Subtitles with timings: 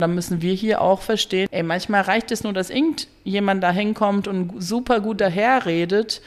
[0.00, 4.28] Dann müssen wir hier auch verstehen, ey, manchmal reicht es nur, dass irgendjemand da hinkommt
[4.28, 6.22] und super gut daherredet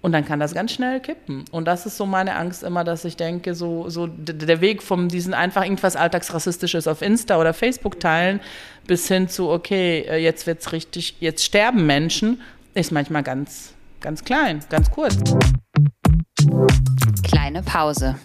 [0.00, 1.44] und dann kann das ganz schnell kippen.
[1.50, 5.10] Und das ist so meine Angst immer, dass ich denke, so, so der Weg von
[5.10, 8.40] diesen einfach irgendwas Alltagsrassistisches auf Insta oder Facebook teilen
[8.86, 12.40] bis hin zu, okay, äh, jetzt wird's richtig, jetzt sterben Menschen,
[12.72, 15.18] ist manchmal ganz, ganz klein, ganz kurz.
[17.22, 18.16] Kleine Pause.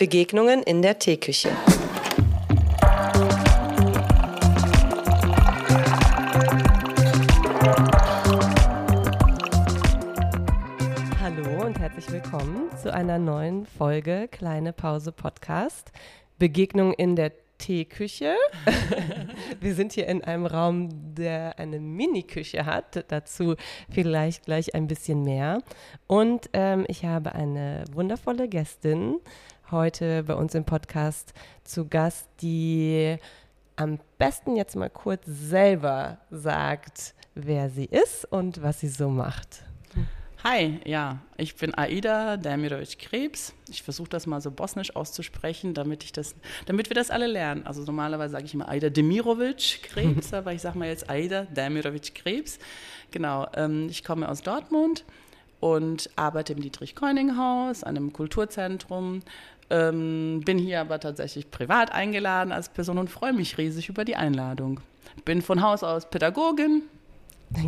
[0.00, 1.50] Begegnungen in der Teeküche.
[11.20, 15.92] Hallo und herzlich willkommen zu einer neuen Folge Kleine Pause Podcast.
[16.38, 18.36] Begegnung in der Teeküche.
[19.60, 23.04] Wir sind hier in einem Raum, der eine Mini-Küche hat.
[23.08, 23.54] Dazu
[23.90, 25.62] vielleicht gleich ein bisschen mehr.
[26.06, 29.20] Und ähm, ich habe eine wundervolle Gästin
[29.70, 31.32] heute bei uns im Podcast
[31.64, 33.16] zu Gast, die
[33.76, 39.62] am besten jetzt mal kurz selber sagt, wer sie ist und was sie so macht.
[40.42, 43.52] Hi, ja, ich bin Aida Demirovic Krebs.
[43.68, 47.66] Ich versuche das mal so bosnisch auszusprechen, damit ich das, damit wir das alle lernen.
[47.66, 52.14] Also normalerweise sage ich immer Aida Demirovic Krebs, aber ich sage mal jetzt Aida Demirovic
[52.14, 52.58] Krebs.
[53.10, 55.04] Genau, ähm, ich komme aus Dortmund
[55.60, 59.20] und arbeite im Dietrich-Keuning-Haus, einem Kulturzentrum,
[59.70, 64.16] ähm, bin hier aber tatsächlich privat eingeladen als Person und freue mich riesig über die
[64.16, 64.80] Einladung.
[65.24, 66.82] Bin von Haus aus Pädagogin.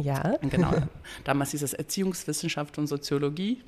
[0.03, 0.37] Ja.
[0.43, 0.71] Genau.
[1.25, 3.63] Damals hieß es Erziehungswissenschaft und Soziologie.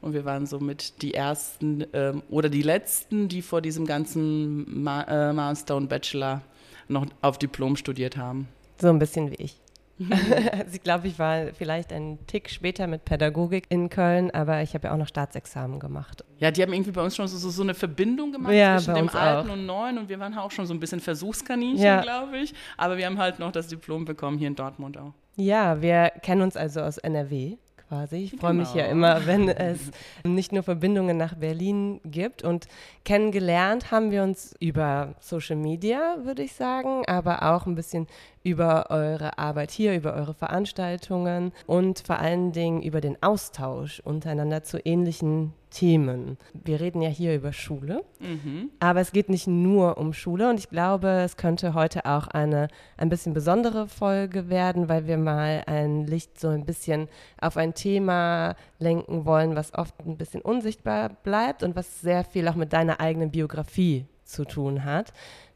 [0.00, 5.02] Und wir waren somit die ersten ähm, oder die letzten, die vor diesem ganzen Ma
[5.02, 6.40] äh, Master und Bachelor
[6.88, 8.48] noch auf Diplom studiert haben.
[8.80, 9.56] So ein bisschen wie ich.
[10.72, 14.88] ich glaube, ich war vielleicht einen Tick später mit Pädagogik in Köln, aber ich habe
[14.88, 16.24] ja auch noch Staatsexamen gemacht.
[16.38, 19.08] Ja, die haben irgendwie bei uns schon so, so eine Verbindung gemacht ja, zwischen dem
[19.10, 19.52] Alten auch.
[19.52, 22.00] und Neuen und wir waren auch schon so ein bisschen Versuchskaninchen, Ja.
[22.00, 22.54] glaube ich.
[22.76, 25.12] Aber wir haben halt noch das Diplom bekommen hier in Dortmund auch.
[25.36, 27.56] Ja, wir kennen uns also aus NRW
[27.88, 28.16] quasi.
[28.18, 28.92] Ich freue mich ja Genau.
[28.92, 29.90] immer, wenn es
[30.24, 32.42] nicht nur Verbindungen nach Berlin gibt.
[32.44, 32.66] Und
[33.04, 38.06] kennengelernt haben wir uns über Social Media, würde ich sagen, aber auch ein bisschen
[38.42, 44.62] über eure Arbeit hier, über eure Veranstaltungen und vor allen Dingen über den Austausch untereinander
[44.62, 46.36] zu ähnlichen Themen.
[46.52, 48.02] Wir reden ja hier über Schule.
[48.18, 48.70] Mhm.
[48.80, 52.68] Aber es geht nicht nur um Schule und ich glaube, es könnte heute auch eine
[52.96, 57.08] ein bisschen besondere Folge werden, weil wir mal ein Licht so ein bisschen
[57.40, 62.48] auf ein Thema lenken wollen, was oft ein bisschen unsichtbar bleibt und was sehr viel
[62.48, 65.12] auch mit deiner eigenen Biografie zu tun hat.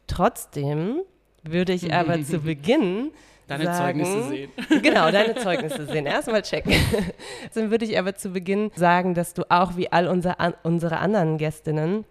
[0.07, 1.01] Trotzdem
[1.45, 3.13] würde ich aber zu Beginn
[3.47, 4.51] Deine sagen, Zeugnisse sehen.
[4.83, 6.07] Genau, deine Zeugnisse sehen.
[6.07, 6.73] Erstmal checken.
[7.55, 10.99] Dann würde ich aber zu Beginn sagen, dass du auch wie all unser, an, unsere
[10.99, 12.05] anderen Gästinnen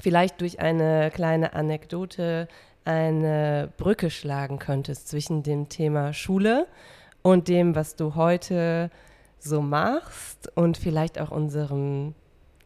[0.00, 2.48] vielleicht durch eine kleine Anekdote
[2.84, 6.66] eine Brücke schlagen könntest zwischen dem Thema Schule
[7.20, 8.90] und dem, was du heute
[9.38, 12.14] so machst und vielleicht auch unserem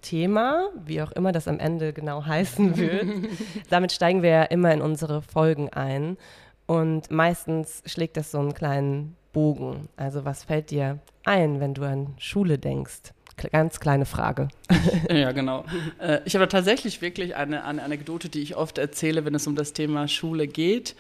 [0.03, 3.07] Thema, wie auch immer das am Ende genau heißen wird.
[3.71, 6.19] Damit steigen wir ja immer in unsere Folgen ein.
[6.67, 9.89] Und meistens schlägt das so einen kleinen Bogen.
[9.97, 13.13] Also was fällt dir ein, wenn du an Schule denkst?
[13.51, 14.49] Ganz kleine Frage.
[15.11, 15.65] Ja, genau.
[15.99, 19.55] Äh, ich habe tatsächlich wirklich eine, eine Anekdote, die ich oft erzähle, wenn es um
[19.55, 20.97] das Thema Schule geht.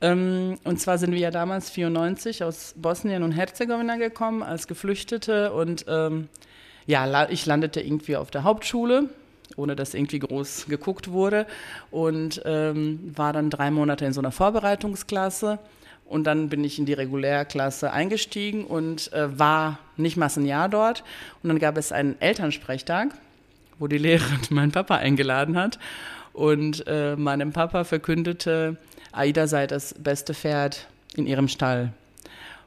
[0.00, 5.52] Ähm, und zwar sind wir ja damals 94 aus Bosnien und Herzegowina gekommen als Geflüchtete
[5.52, 6.28] und ähm,
[6.86, 9.08] ja, ich landete irgendwie auf der Hauptschule,
[9.56, 11.46] ohne dass irgendwie groß geguckt wurde
[11.90, 15.58] und ähm, war dann drei Monate in so einer Vorbereitungsklasse.
[16.06, 20.68] Und dann bin ich in die Regulärklasse eingestiegen und äh, war nicht mal ein Jahr
[20.68, 21.02] dort.
[21.42, 23.08] Und dann gab es einen Elternsprechtag,
[23.78, 25.78] wo die Lehrerin meinen Papa eingeladen hat.
[26.34, 28.76] Und äh, meinem Papa verkündete,
[29.12, 31.92] Aida sei das beste Pferd in ihrem Stall.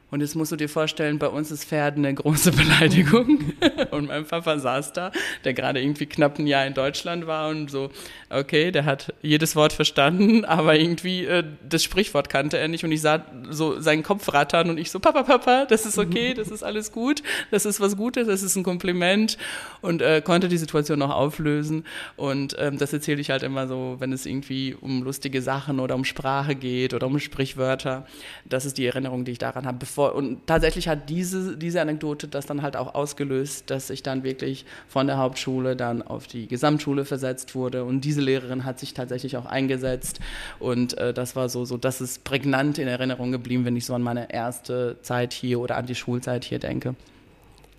[0.10, 3.54] Und jetzt musst du dir vorstellen, bei uns ist Pferd eine große Beleidigung.
[3.92, 5.12] Und mein Papa saß da,
[5.44, 7.90] der gerade irgendwie knapp ein Jahr in Deutschland war und so,
[8.30, 12.84] okay, der hat jedes Wort verstanden, aber irgendwie äh, das Sprichwort kannte er nicht.
[12.84, 16.34] Und ich sah so seinen Kopf rattern und ich so, Papa, Papa, das ist okay,
[16.34, 19.38] das ist alles gut, das ist was Gutes, das ist ein Kompliment.
[19.82, 21.86] Und äh, konnte die Situation noch auflösen.
[22.16, 25.96] Und ähm, das erzähle ich halt immer so, wenn es irgendwie um lustige Sachen oder
[25.96, 28.06] um Sprache geht oder um Sprichwörter.
[28.46, 29.78] Das ist die Erinnerung, die ich daran habe.
[29.98, 34.66] Und tatsächlich hat diese, diese Anekdote das dann halt auch ausgelöst, dass ich dann wirklich
[34.88, 37.84] von der Hauptschule dann auf die Gesamtschule versetzt wurde.
[37.84, 40.20] Und diese Lehrerin hat sich tatsächlich auch eingesetzt.
[40.60, 43.94] Und äh, das war so, so, das ist prägnant in Erinnerung geblieben, wenn ich so
[43.94, 46.96] an meine erste Zeit hier oder an die Schulzeit hier denke.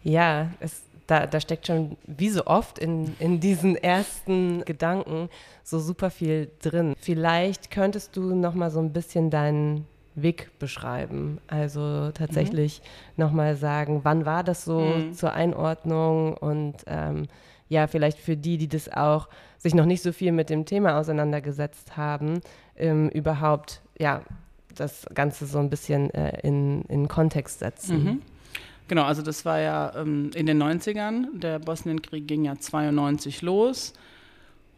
[0.05, 5.31] Ja, es da, da steckt schon, wie so oft in, in diesen ersten Gedanken,
[5.65, 6.95] so super viel drin.
[7.01, 9.87] Vielleicht könntest du noch mal so ein bisschen deinen
[10.23, 11.39] Weg beschreiben.
[11.47, 13.25] Also tatsächlich mhm.
[13.25, 15.13] nochmal sagen, wann war das so mhm.
[15.13, 17.27] zur Einordnung und ähm,
[17.69, 19.29] ja, vielleicht für die, die das auch
[19.59, 22.41] sich noch nicht so viel mit dem Thema auseinandergesetzt haben,
[22.77, 24.23] ähm, überhaupt ja
[24.75, 28.05] das Ganze so ein bisschen äh, in, in Kontext setzen.
[28.05, 28.23] Mhm.
[28.87, 31.39] Genau, also das war ja ähm, in den 90ern.
[31.39, 33.93] Der Bosnienkrieg ging ja 92 los.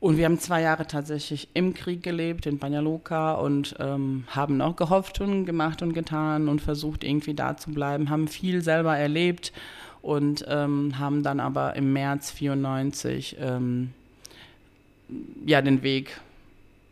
[0.00, 4.62] Und wir haben zwei Jahre tatsächlich im Krieg gelebt, in Banja Luka, und ähm, haben
[4.62, 8.96] auch gehofft und gemacht und getan und versucht, irgendwie da zu bleiben, haben viel selber
[8.96, 9.52] erlebt
[10.00, 13.90] und ähm, haben dann aber im März 94 ähm,
[15.44, 16.18] ja, den Weg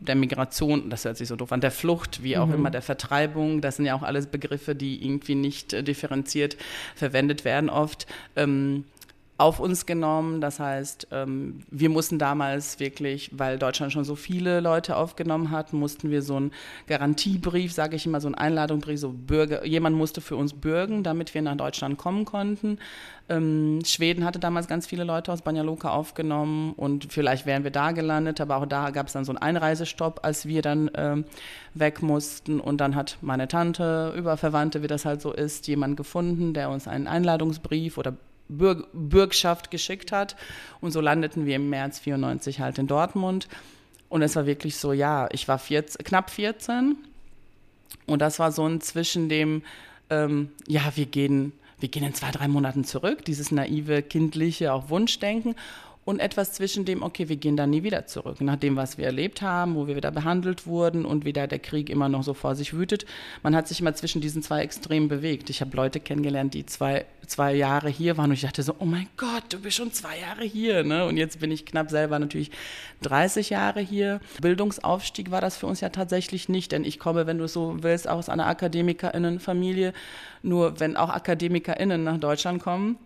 [0.01, 2.55] der Migration, das hört sich so doof an, der Flucht, wie auch mhm.
[2.55, 6.57] immer, der Vertreibung, das sind ja auch alles Begriffe, die irgendwie nicht äh, differenziert
[6.95, 8.07] verwendet werden oft,
[8.37, 8.85] ähm,
[9.39, 10.41] auf uns genommen.
[10.41, 15.73] Das heißt, ähm, wir mussten damals wirklich, weil Deutschland schon so viele Leute aufgenommen hat,
[15.73, 16.53] mussten wir so einen
[16.89, 21.35] Garantiebrief, sage ich immer, so einen Einladungsbrief, so Bürger, jemand musste für uns bürgen, damit
[21.35, 22.79] wir nach Deutschland kommen konnten.
[23.29, 27.71] Ähm, Schweden hatte damals ganz viele Leute aus Banja Luka aufgenommen und vielleicht wären wir
[27.71, 31.25] da gelandet, aber auch da gab es dann so einen Einreisestopp, als wir dann ähm,
[31.75, 32.59] weg mussten.
[32.59, 36.71] Und dann hat meine Tante über Verwandte, wie das halt so ist, jemand gefunden, der
[36.71, 38.15] uns einen Einladungsbrief oder
[38.49, 40.37] Bürg Bürgschaft geschickt hat.
[40.81, 43.49] Und so landeten wir im März 94 halt in Dortmund.
[44.09, 46.97] Und es war wirklich so, ja, ich war 14, knapp 14.
[48.07, 49.63] Und das war so ein zwischen dem,
[50.11, 54.89] ähm, ja, wir gehen, wir gehen in zwei, drei Monaten zurück, dieses naive, kindliche, auch
[54.89, 55.55] Wunschdenken
[56.09, 58.41] und etwas zwischen dem, okay, wir gehen da nie wieder zurück.
[58.41, 61.91] Nach dem, was wir erlebt haben, wo wir wieder behandelt wurden und wieder der Krieg
[61.91, 63.05] immer noch so vor sich wütet.
[63.43, 65.51] Man hat sich immer zwischen diesen zwei Extremen bewegt.
[65.51, 68.87] Ich habe Leute kennengelernt, die zwei, zwei Jahre hier waren und ich dachte so, oh
[68.87, 70.83] mein Gott, du bist schon zwei Jahre hier.
[70.83, 71.05] Ne?
[71.05, 72.53] Und jetzt bin ich knapp selber natürlich
[73.03, 74.21] 30 Jahre hier.
[74.41, 78.09] Bildungsaufstieg war das für uns ja tatsächlich nicht, denn ich komme, wenn du so willst,
[78.09, 79.93] aus einer Akademikerinnenfamilie.
[80.43, 82.97] Nur wenn auch Akademikerinnen nach Deutschland kommen,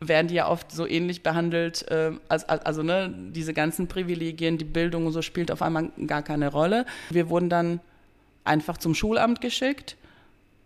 [0.00, 4.58] werden die ja oft so ähnlich behandelt, äh, als, als, also ne, diese ganzen Privilegien,
[4.58, 6.86] die Bildung und so spielt auf einmal gar keine Rolle.
[7.10, 7.80] Wir wurden dann
[8.44, 9.96] einfach zum Schulamt geschickt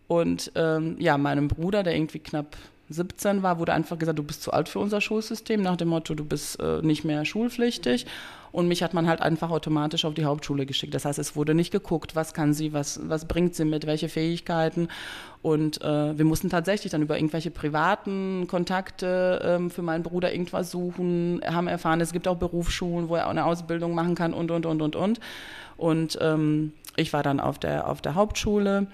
[0.07, 2.57] und ähm, ja, meinem Bruder, der irgendwie knapp
[2.89, 6.15] 17 war, wurde einfach gesagt, du bist zu alt für unser Schulsystem, nach dem Motto,
[6.15, 8.05] du bist äh, nicht mehr schulpflichtig.
[8.51, 10.95] Und mich hat man halt einfach automatisch auf die Hauptschule geschickt.
[10.95, 14.09] Das heißt, es wurde nicht geguckt, was kann sie, was, was bringt sie mit, welche
[14.09, 14.87] Fähigkeiten.
[15.43, 20.71] Und äh, wir mussten tatsächlich dann über irgendwelche privaten Kontakte ähm, für meinen Bruder irgendwas
[20.71, 24.49] suchen, haben erfahren, es gibt auch Berufsschulen, wo er auch eine Ausbildung machen kann und,
[24.49, 25.19] und, und, und, und.
[25.77, 28.87] Und ähm, ich war dann auf der, auf der Hauptschule.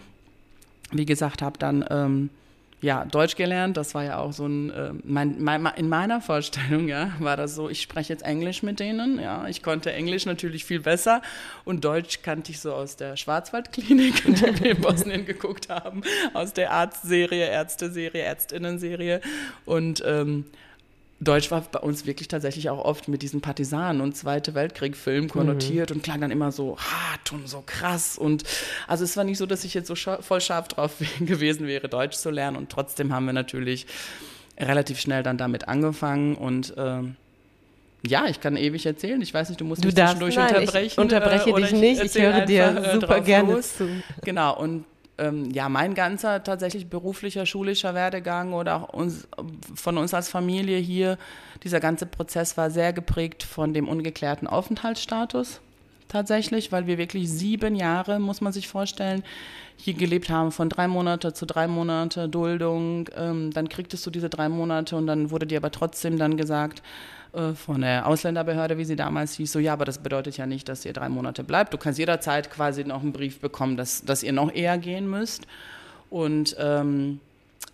[0.92, 1.86] Wie gesagt, habe dann...
[1.90, 2.30] Ähm,
[2.82, 3.78] ja, Deutsch gelernt.
[3.78, 7.56] Das war ja auch so ein, äh, mein, mein, in meiner Vorstellung, ja, war das
[7.56, 9.20] so, ich spreche jetzt Englisch mit denen.
[9.20, 11.22] Ja, ich konnte Englisch natürlich viel besser
[11.64, 16.02] und Deutsch kannte ich so aus der Schwarzwaldklinik, die wir in Bosnien geguckt haben,
[16.34, 19.22] aus der Arztserie, Ärzteserie, Ärztinnenserie
[19.66, 20.46] und ähm,
[21.22, 25.90] Deutsch war bei uns wirklich tatsächlich auch oft mit diesen Partisanen und Zweite Weltkrieg-Filmen konnotiert
[25.90, 25.98] mhm.
[25.98, 28.18] und klang dann immer so hart und so krass.
[28.18, 28.44] Und
[28.88, 31.88] also es war nicht so, dass ich jetzt so scha voll scharf drauf gewesen wäre,
[31.88, 32.58] Deutsch zu lernen.
[32.58, 33.88] Und trotzdem haben wir natürlich
[34.60, 37.16] relativ schnell dann damit angefangen und ähm,
[38.08, 39.22] ja, ich kann ewig erzählen.
[39.22, 40.88] Ich weiß nicht, du musst du mich darfst, zwischendurch nein, unterbrechen.
[40.88, 42.04] Ich unterbreche äh, dich nicht.
[42.04, 43.78] Ich, höre dir äh, super gerne los.
[43.78, 43.90] zu.
[44.24, 44.58] Genau.
[44.58, 44.86] Und
[45.18, 49.28] ähm, ja, mein ganzer tatsächlich beruflicher, schulischer Werdegang oder auch uns,
[49.76, 51.18] von uns als Familie hier,
[51.64, 55.62] dieser ganze Prozess war sehr geprägt von dem ungeklärten Aufenthaltsstatus
[56.08, 59.24] tatsächlich, weil wir wirklich sieben Jahre, muss man sich vorstellen,
[59.78, 63.10] hier gelebt haben, von drei Monate zu drei Monate Duldung.
[63.18, 66.82] Ähm, dann kriegtest du diese drei Monate und dann wurde dir aber trotzdem dann gesagt,
[67.36, 70.70] äh, von der Ausländerbehörde, wie sie damals hieß, so ja, aber das bedeutet ja nicht,
[70.70, 71.74] dass ihr drei Monate bleibt.
[71.74, 75.46] Du kannst jederzeit quasi noch einen Brief bekommen, dass, dass ihr noch eher gehen müsst.
[76.10, 77.20] Und ähm,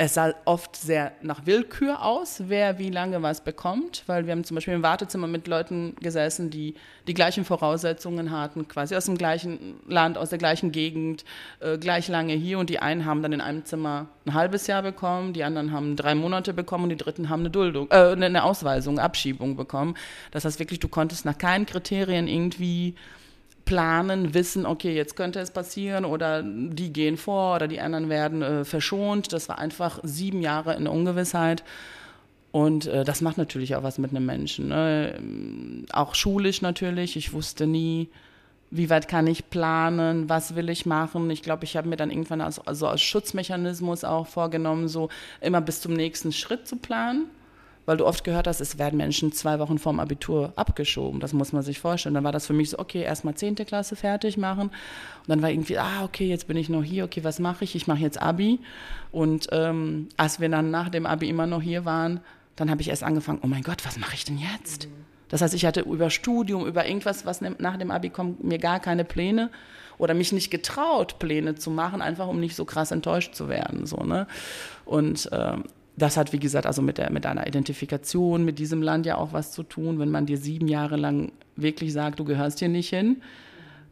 [0.03, 4.43] es sah oft sehr nach Willkür aus, wer wie lange was bekommt, weil wir haben
[4.43, 6.73] zum Beispiel im Wartezimmer mit Leuten gesessen, die
[7.05, 11.23] die gleichen Voraussetzungen hatten, quasi aus dem gleichen Land, aus der gleichen Gegend,
[11.59, 14.81] äh, gleich lange hier und die einen haben dann in einem Zimmer ein halbes Jahr
[14.81, 18.43] bekommen, die anderen haben drei Monate bekommen und die dritten haben eine Duldung, äh, eine
[18.43, 19.93] Ausweisung, Abschiebung bekommen.
[20.31, 22.95] Das heißt wirklich, du konntest nach keinen Kriterien irgendwie
[23.71, 28.41] planen, wissen, okay, jetzt könnte es passieren oder die gehen vor oder die anderen werden
[28.41, 29.31] äh, verschont.
[29.31, 31.63] Das war einfach sieben Jahre in Ungewissheit.
[32.51, 34.67] Und äh, das macht natürlich auch was mit einem Menschen.
[34.67, 35.85] Ne?
[35.93, 37.15] Auch schulisch natürlich.
[37.15, 38.09] Ich wusste nie,
[38.71, 41.29] wie weit kann ich planen, was will ich machen.
[41.29, 45.07] Ich glaube, ich habe mir dann irgendwann als, also als Schutzmechanismus auch vorgenommen, so
[45.39, 47.27] immer bis zum nächsten Schritt zu planen
[47.85, 51.19] weil du oft gehört hast, es werden Menschen zwei Wochen vorm Abitur abgeschoben.
[51.19, 52.15] Das muss man sich vorstellen.
[52.15, 53.55] Dann war das für mich so, okay, erstmal 10.
[53.55, 54.67] Klasse fertig machen.
[54.69, 57.75] Und dann war irgendwie, ah, okay, jetzt bin ich noch hier, okay, was mache ich?
[57.75, 58.59] Ich mache jetzt Abi.
[59.11, 62.19] Und ähm, als wir dann nach dem Abi immer noch hier waren,
[62.55, 64.87] dann habe ich erst angefangen, oh mein Gott, was mache ich denn jetzt?
[65.29, 68.79] Das heißt, ich hatte über Studium, über irgendwas, was nach dem Abi kommt, mir gar
[68.79, 69.49] keine Pläne
[69.97, 73.85] oder mich nicht getraut, Pläne zu machen, einfach um nicht so krass enttäuscht zu werden.
[73.85, 74.27] So, ne?
[74.83, 75.63] Und ähm,
[76.01, 79.33] das hat, wie gesagt, also mit, der, mit einer Identifikation mit diesem Land ja auch
[79.33, 82.89] was zu tun, wenn man dir sieben Jahre lang wirklich sagt, du gehörst hier nicht
[82.89, 83.21] hin.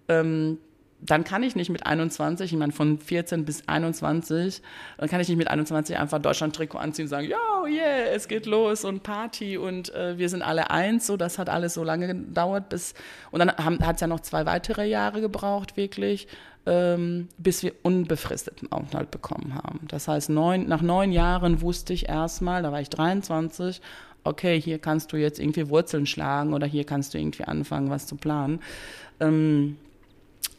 [0.07, 0.57] Ähm,
[1.01, 4.61] dann kann ich nicht mit 21, ich meine von 14 bis 21,
[4.97, 7.37] dann kann ich nicht mit 21 einfach Deutschland-Trikot anziehen und sagen, ja,
[7.67, 11.07] yeah, es geht los und Party und äh, wir sind alle eins.
[11.07, 12.93] So, das hat alles so lange gedauert, bis
[13.31, 16.27] und dann hat es ja noch zwei weitere Jahre gebraucht, wirklich,
[16.65, 19.79] ähm, bis wir unbefristeten Aufenthalt bekommen haben.
[19.87, 23.81] Das heißt, neun, nach neun Jahren wusste ich erstmal, da war ich 23,
[24.25, 28.05] okay, hier kannst du jetzt irgendwie Wurzeln schlagen oder hier kannst du irgendwie anfangen, was
[28.05, 28.59] zu planen.
[29.21, 29.77] Ähm,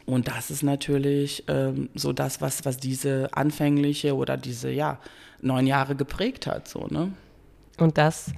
[0.06, 4.98] und das ist natürlich ähm, so das, was, was diese anfängliche oder diese, ja,
[5.40, 7.12] neun Jahre geprägt hat, so, ne?
[7.78, 8.32] Und das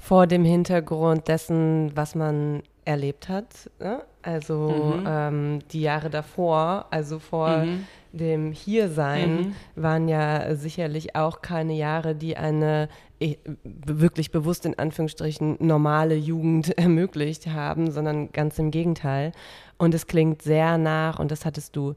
[0.00, 3.70] vor dem Hintergrund dessen, was man erlebt hat.
[3.78, 4.02] Ne?
[4.22, 5.04] Also mhm.
[5.06, 7.86] ähm, die Jahre davor, also vor mhm.
[8.12, 9.54] Dem Hiersein, mhm.
[9.76, 12.88] waren ja sicherlich auch keine Jahre, die eine
[13.20, 19.32] eh, wirklich bewusst in Anführungsstrichen normale Jugend ermöglicht haben, sondern ganz im Gegenteil.
[19.78, 21.94] Und es klingt sehr nach, und das hattest du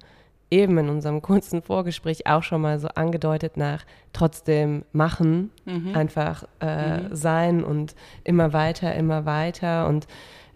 [0.51, 5.95] eben in unserem kurzen Vorgespräch auch schon mal so angedeutet nach trotzdem machen, mhm.
[5.95, 7.15] einfach äh, mhm.
[7.15, 10.07] sein und immer weiter, immer weiter und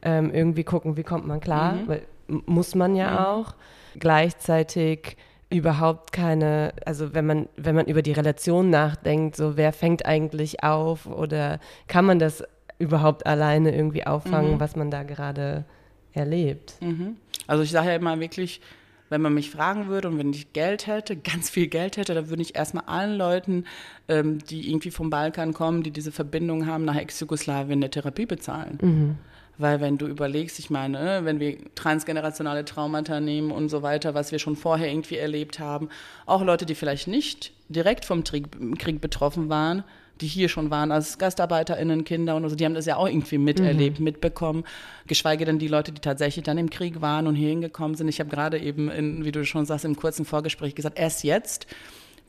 [0.03, 1.87] ähm, irgendwie gucken, wie kommt man klar, mhm.
[1.87, 3.17] weil muss man ja mhm.
[3.17, 3.55] auch.
[3.99, 5.17] Gleichzeitig
[5.49, 10.63] überhaupt keine, also wenn man, wenn man über die Relation nachdenkt, so wer fängt eigentlich
[10.63, 12.43] auf oder kann man das
[12.79, 14.59] überhaupt alleine irgendwie auffangen, mhm.
[14.59, 15.65] was man da gerade
[16.13, 16.75] erlebt?
[16.81, 17.15] Mhm.
[17.47, 18.61] Also ich sage ja immer wirklich,
[19.09, 22.29] wenn man mich fragen würde und wenn ich Geld hätte, ganz viel Geld hätte, dann
[22.29, 23.63] würde ich erstmal allen Leuten,
[24.09, 28.77] ähm, die irgendwie vom Balkan kommen, die diese Verbindung haben nach Ex-Jugoslawien, eine Therapie bezahlen.
[28.81, 29.15] Mhm.
[29.57, 34.13] Weil wenn du überlegst, ich meine, ne, wenn wir transgenerationale Traumata nehmen und so weiter,
[34.13, 35.89] was wir schon vorher irgendwie erlebt haben,
[36.25, 38.47] auch Leute, die vielleicht nicht direkt vom Krieg,
[38.77, 39.83] Krieg betroffen waren,
[40.21, 43.37] die hier schon waren als GastarbeiterInnen, Kinder und so, die haben das ja auch irgendwie
[43.37, 44.05] miterlebt, mhm.
[44.05, 44.63] mitbekommen.
[45.05, 48.07] Geschweige denn die Leute, die tatsächlich dann im Krieg waren und hier hingekommen sind.
[48.07, 51.67] Ich habe gerade eben, in, wie du schon sagst, im kurzen Vorgespräch gesagt, erst jetzt,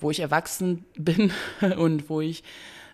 [0.01, 1.33] wo ich erwachsen bin
[1.77, 2.43] und wo ich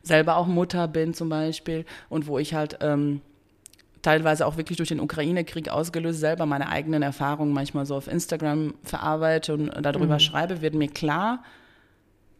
[0.03, 3.21] selber auch Mutter bin zum Beispiel und wo ich halt ähm,
[4.05, 8.75] teilweise auch wirklich durch den Ukraine-Krieg ausgelöst, selber meine eigenen Erfahrungen manchmal so auf Instagram
[8.83, 10.21] verarbeite und darüber mhm.
[10.21, 11.43] schreibe, wird mir klar,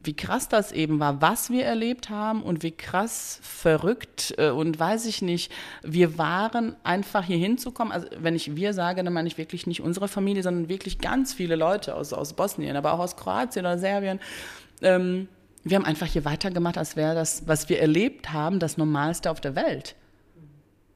[0.03, 4.79] wie krass das eben war, was wir erlebt haben und wie krass verrückt äh, und
[4.79, 5.51] weiß ich nicht,
[5.83, 7.91] wir waren einfach hier hinzukommen.
[7.91, 11.33] Also wenn ich wir sage, dann meine ich wirklich nicht unsere Familie, sondern wirklich ganz
[11.33, 14.21] viele Leute aus, aus Bosnien, aber auch aus Kroatien oder Serbien.
[14.83, 15.29] Ähm,
[15.63, 19.41] wir haben einfach hier weitergemacht, als wäre das, was wir erlebt haben, das Normalste auf
[19.41, 19.97] der Welt.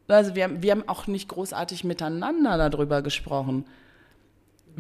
[0.09, 3.65] Also wir, wir haben auch nicht großartig miteinander darüber gesprochen.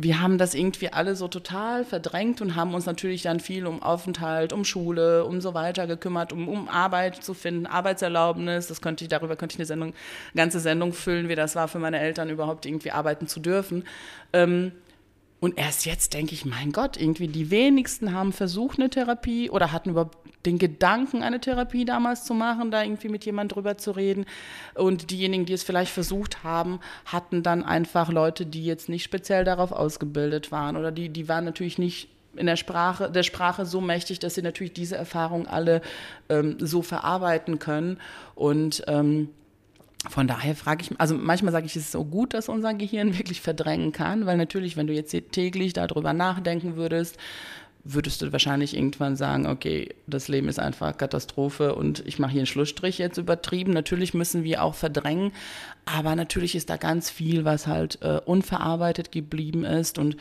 [0.00, 3.82] Wir haben das irgendwie alle so total verdrängt und haben uns natürlich dann viel um
[3.82, 8.68] Aufenthalt, um Schule, um so weiter gekümmert, um, um Arbeit zu finden, Arbeitserlaubnis.
[8.68, 9.94] Das könnte ich, darüber könnte ich eine Sendung,
[10.36, 13.84] ganze Sendung füllen, wie das war für meine Eltern überhaupt irgendwie arbeiten zu dürfen.
[14.32, 14.72] Ähm,
[15.40, 19.70] und erst jetzt denke ich, mein Gott, irgendwie die wenigsten haben versucht, eine Therapie oder
[19.70, 23.92] hatten überhaupt den Gedanken, eine Therapie damals zu machen, da irgendwie mit jemand drüber zu
[23.92, 24.26] reden.
[24.74, 29.44] Und diejenigen, die es vielleicht versucht haben, hatten dann einfach Leute, die jetzt nicht speziell
[29.44, 33.80] darauf ausgebildet waren oder die, die waren natürlich nicht in der Sprache, der Sprache so
[33.80, 35.82] mächtig, dass sie natürlich diese Erfahrungen alle
[36.28, 37.98] ähm, so verarbeiten können.
[38.34, 39.30] Und ähm,
[40.08, 43.18] von daher frage ich, also manchmal sage ich, es ist so gut, dass unser Gehirn
[43.18, 47.18] wirklich verdrängen kann, weil natürlich, wenn du jetzt täglich darüber nachdenken würdest,
[47.84, 52.40] würdest du wahrscheinlich irgendwann sagen, okay, das Leben ist einfach Katastrophe und ich mache hier
[52.40, 53.72] einen Schlussstrich jetzt übertrieben.
[53.72, 55.32] Natürlich müssen wir auch verdrängen,
[55.86, 60.16] aber natürlich ist da ganz viel, was halt äh, unverarbeitet geblieben ist und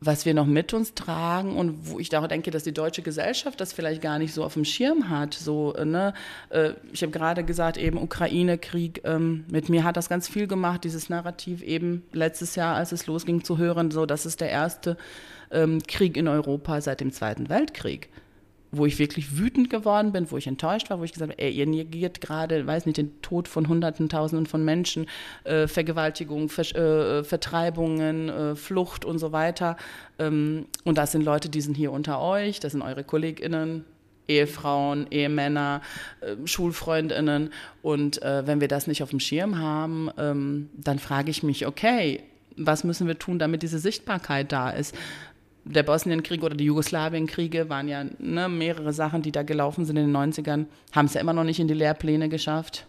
[0.00, 3.60] was wir noch mit uns tragen und wo ich da denke, dass die deutsche Gesellschaft
[3.60, 5.34] das vielleicht gar nicht so auf dem Schirm hat.
[5.34, 6.14] So, äh, ne?
[6.50, 10.84] Äh, ich habe gerade gesagt, eben Ukraine-Krieg, ähm, mit mir hat das ganz viel gemacht,
[10.84, 14.96] dieses Narrativ eben letztes Jahr, als es losging, zu hören, so, das ist der erste
[15.50, 18.10] ähm, Krieg in Europa seit dem Zweiten Weltkrieg
[18.76, 21.50] wo ich wirklich wütend geworden bin, wo ich enttäuscht war, wo ich gesagt habe, ey,
[21.50, 25.06] ihr negiert gerade, weiß nicht, den Tod von Hunderten, Tausenden von Menschen,
[25.44, 29.76] äh, Vergewaltigung, Ver äh, Vertreibungen, äh, Flucht und so weiter.
[30.18, 33.84] Ähm, und das sind Leute, die sind hier unter euch, das sind eure KollegInnen,
[34.28, 35.82] Ehefrauen, Ehemänner,
[36.20, 37.50] äh, Schulfreundinnen.
[37.82, 41.66] Und äh, wenn wir das nicht auf dem Schirm haben, ähm, dann frage ich mich,
[41.66, 42.22] okay,
[42.56, 44.94] was müssen wir tun, damit diese Sichtbarkeit da ist?
[45.64, 50.12] Der Bosnienkrieg oder die Jugoslawienkriege waren ja ne, mehrere Sachen, die da gelaufen sind in
[50.12, 52.86] den 90ern, haben es ja immer noch nicht in die Lehrpläne geschafft.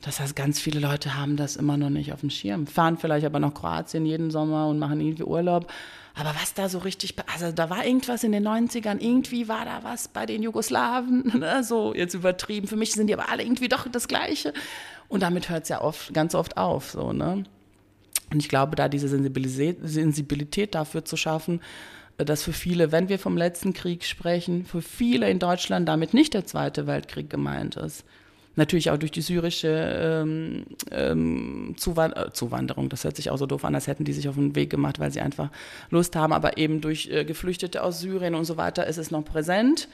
[0.00, 3.26] Das heißt, ganz viele Leute haben das immer noch nicht auf dem Schirm, fahren vielleicht
[3.26, 5.70] aber nach Kroatien jeden Sommer und machen irgendwie Urlaub.
[6.14, 9.80] Aber was da so richtig, also da war irgendwas in den 90ern, irgendwie war da
[9.82, 11.62] was bei den Jugoslawen, ne?
[11.62, 12.68] so jetzt übertrieben.
[12.68, 14.54] Für mich sind die aber alle irgendwie doch das Gleiche.
[15.08, 17.44] Und damit hört es ja oft, ganz oft auf, so, ne?
[18.32, 21.60] Und ich glaube, da diese Sensibilität, dafür zu schaffen,
[22.18, 26.34] dass für viele, wenn wir vom letzten Krieg sprechen, für viele in Deutschland damit nicht
[26.34, 28.04] der Zweite Weltkrieg gemeint ist.
[28.58, 33.44] Natürlich auch durch die syrische ähm, ähm, Zuwand äh, Zuwanderung, das hört sich auch so
[33.44, 35.50] doof an, als hätten die sich auf den Weg gemacht, weil sie einfach
[35.90, 39.26] Lust haben, aber eben durch äh, Geflüchtete aus Syrien und so weiter ist es noch
[39.26, 39.88] präsent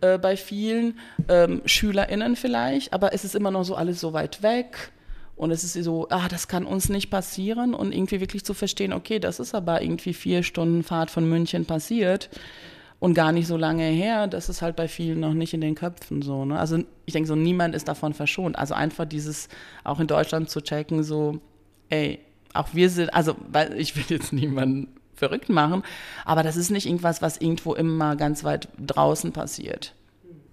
[0.00, 4.42] äh, bei vielen ähm, SchülerInnen vielleicht, aber es ist immer noch so alles so weit
[4.42, 4.90] weg.
[5.38, 8.92] Und es ist so, ah, das kann uns nicht passieren und irgendwie wirklich zu verstehen,
[8.92, 12.28] okay, das ist aber irgendwie vier Stunden Fahrt von München passiert
[12.98, 15.76] und gar nicht so lange her, das ist halt bei vielen noch nicht in den
[15.76, 16.44] Köpfen so.
[16.44, 16.58] Ne?
[16.58, 18.58] Also ich denke so, niemand ist davon verschont.
[18.58, 19.48] Also einfach dieses
[19.84, 21.38] auch in Deutschland zu checken, so,
[21.88, 22.18] ey,
[22.52, 23.36] auch wir sind, also
[23.76, 25.84] ich will jetzt niemanden verrückt machen,
[26.24, 29.94] aber das ist nicht irgendwas, was irgendwo immer ganz weit draußen passiert.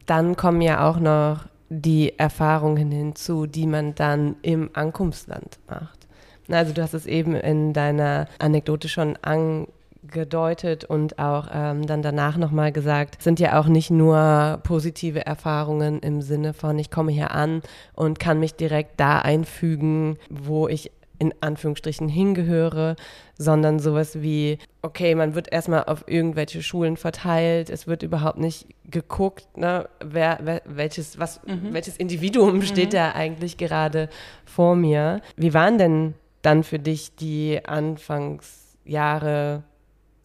[0.05, 6.07] Dann kommen ja auch noch die Erfahrungen hinzu, die man dann im Ankunftsland macht.
[6.49, 9.73] Also du hast es eben in deiner Anekdote schon angesprochen
[10.11, 15.99] gedeutet und auch ähm, dann danach nochmal gesagt, sind ja auch nicht nur positive Erfahrungen
[15.99, 17.61] im Sinne von, ich komme hier an
[17.93, 22.95] und kann mich direkt da einfügen, wo ich in Anführungsstrichen hingehöre,
[23.37, 28.67] sondern sowas wie, okay, man wird erstmal auf irgendwelche Schulen verteilt, es wird überhaupt nicht
[28.85, 31.73] geguckt, ne, wer, wer welches, was, mhm.
[31.73, 32.97] welches Individuum steht mhm.
[32.97, 34.09] da eigentlich gerade
[34.45, 35.21] vor mir.
[35.35, 39.63] Wie waren denn dann für dich die Anfangsjahre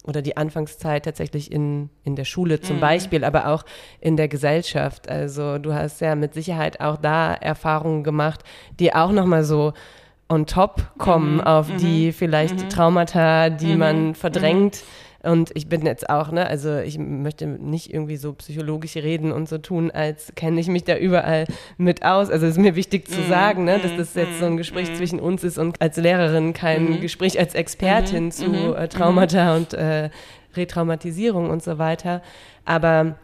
[0.03, 2.81] oder die Anfangszeit tatsächlich in, in der Schule zum mhm.
[2.81, 3.63] Beispiel, aber auch
[3.99, 5.09] in der Gesellschaft.
[5.09, 8.43] Also du hast ja mit Sicherheit auch da Erfahrungen gemacht,
[8.79, 9.73] die auch nochmal so
[10.31, 11.41] on top kommen mhm.
[11.41, 11.77] auf mhm.
[11.77, 12.69] die vielleicht mhm.
[12.69, 14.15] Traumata, die man mhm.
[14.15, 14.83] verdrängt
[15.23, 19.47] und ich bin jetzt auch, ne, also ich möchte nicht irgendwie so psychologisch reden und
[19.47, 21.45] so tun, als kenne ich mich da überall
[21.77, 22.31] mit aus.
[22.31, 25.19] Also es ist mir wichtig zu sagen, ne, dass das jetzt so ein Gespräch zwischen
[25.19, 27.01] uns ist und als Lehrerin kein mm.
[27.01, 28.31] Gespräch als Expertin -hmm.
[28.31, 30.09] zu äh, Traumata und äh,
[30.55, 32.23] Retraumatisierung und so weiter.
[32.65, 33.15] Aber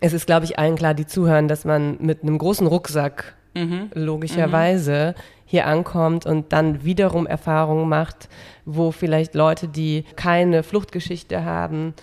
[0.00, 3.90] es ist, glaube ich, allen klar, die zuhören, dass man mit einem großen Rucksack mhm.
[3.94, 5.22] logischerweise mhm.
[5.46, 8.28] hier ankommt und dann wiederum Erfahrungen macht,
[8.64, 11.94] wo vielleicht Leute, die keine Fluchtgeschichte haben,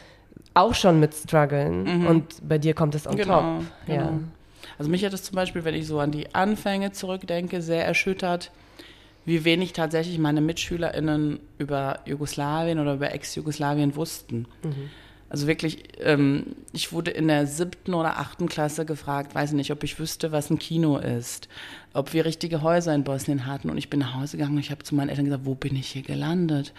[0.54, 2.08] auch schon mit strugglen mhm.
[2.08, 3.66] und bei dir kommt es on genau, top.
[3.88, 4.02] Genau.
[4.02, 4.20] Ja.
[4.78, 8.52] Also mich hat es zum Beispiel, wenn ich so an die Anfänge zurückdenke, sehr erschüttert,
[9.26, 14.48] wie wenig tatsächlich meine MitschülerInnen über Jugoslawien oder über Ex-Jugoslawien wussten.
[14.64, 14.90] Mhm.
[15.34, 19.84] Also wirklich, ähm, ich wurde in der siebten oder achten Klasse gefragt, weiß nicht, ob
[19.84, 21.48] ich wüsste, was ein Kino ist,
[21.92, 23.72] ob wir richtige Häuser in Bosnien hatten.
[23.72, 25.76] Und ich bin nach Hause gegangen und ich habe zu meinen Eltern gesagt, wo bin
[25.76, 26.72] ich hier gelandet?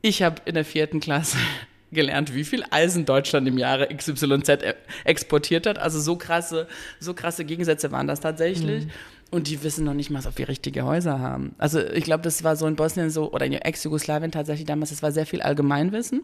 [0.00, 1.36] Ich habe in der vierten Klasse
[1.92, 5.78] gelernt, wie viel Eisen Deutschland im Jahre XYZ e-, exportiert hat.
[5.78, 6.66] Also so krasse,
[6.98, 8.86] so krasse Gegensätze waren das tatsächlich.
[8.86, 8.90] Mhm.
[9.30, 11.54] Und die wissen noch nicht mal, ob wir richtige Häuser haben.
[11.58, 15.02] Also ich glaube, das war so in Bosnien so, oder in Ex-Jugoslawien tatsächlich damals, das
[15.02, 16.22] war sehr viel Allgemeinwissen.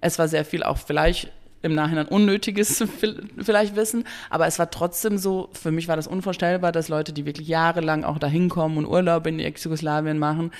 [0.00, 1.30] Es war sehr viel auch vielleicht
[1.62, 2.84] im Nachhinein unnötiges
[3.42, 7.26] vielleicht wissen, aber es war trotzdem so, für mich war das unvorstellbar, dass Leute, die
[7.26, 10.52] wirklich jahrelang auch da hinkommen und Urlaub in Ex-Jugoslawien machen,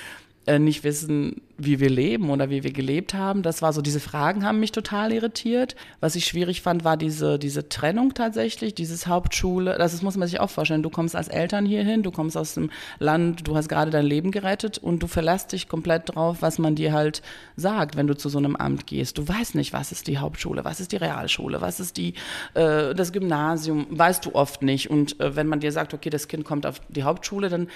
[0.47, 3.41] äh, nicht wissen, wie wir leben oder wie wir gelebt haben.
[3.41, 5.75] Das war so, diese Fragen haben mich total irritiert.
[5.99, 9.75] Was ich schwierig fand, war diese, diese Trennung tatsächlich, dieses Hauptschule.
[9.77, 10.83] Das muss man sich auch vorstellen.
[10.83, 14.31] Du kommst als Eltern hierhin, du kommst aus dem Land, du hast gerade dein Leben
[14.31, 17.21] gerettet und du verlässt dich komplett drauf, was man dir halt
[17.55, 19.17] sagt, wenn du zu so einem Amt gehst.
[19.17, 22.13] Du weißt nicht, was ist die Hauptschule, was ist die Realschule, was ist die,
[22.53, 24.89] äh, das Gymnasium, weißt du oft nicht.
[24.89, 27.67] Und äh, wenn man dir sagt, okay, das Kind kommt auf die Hauptschule, dann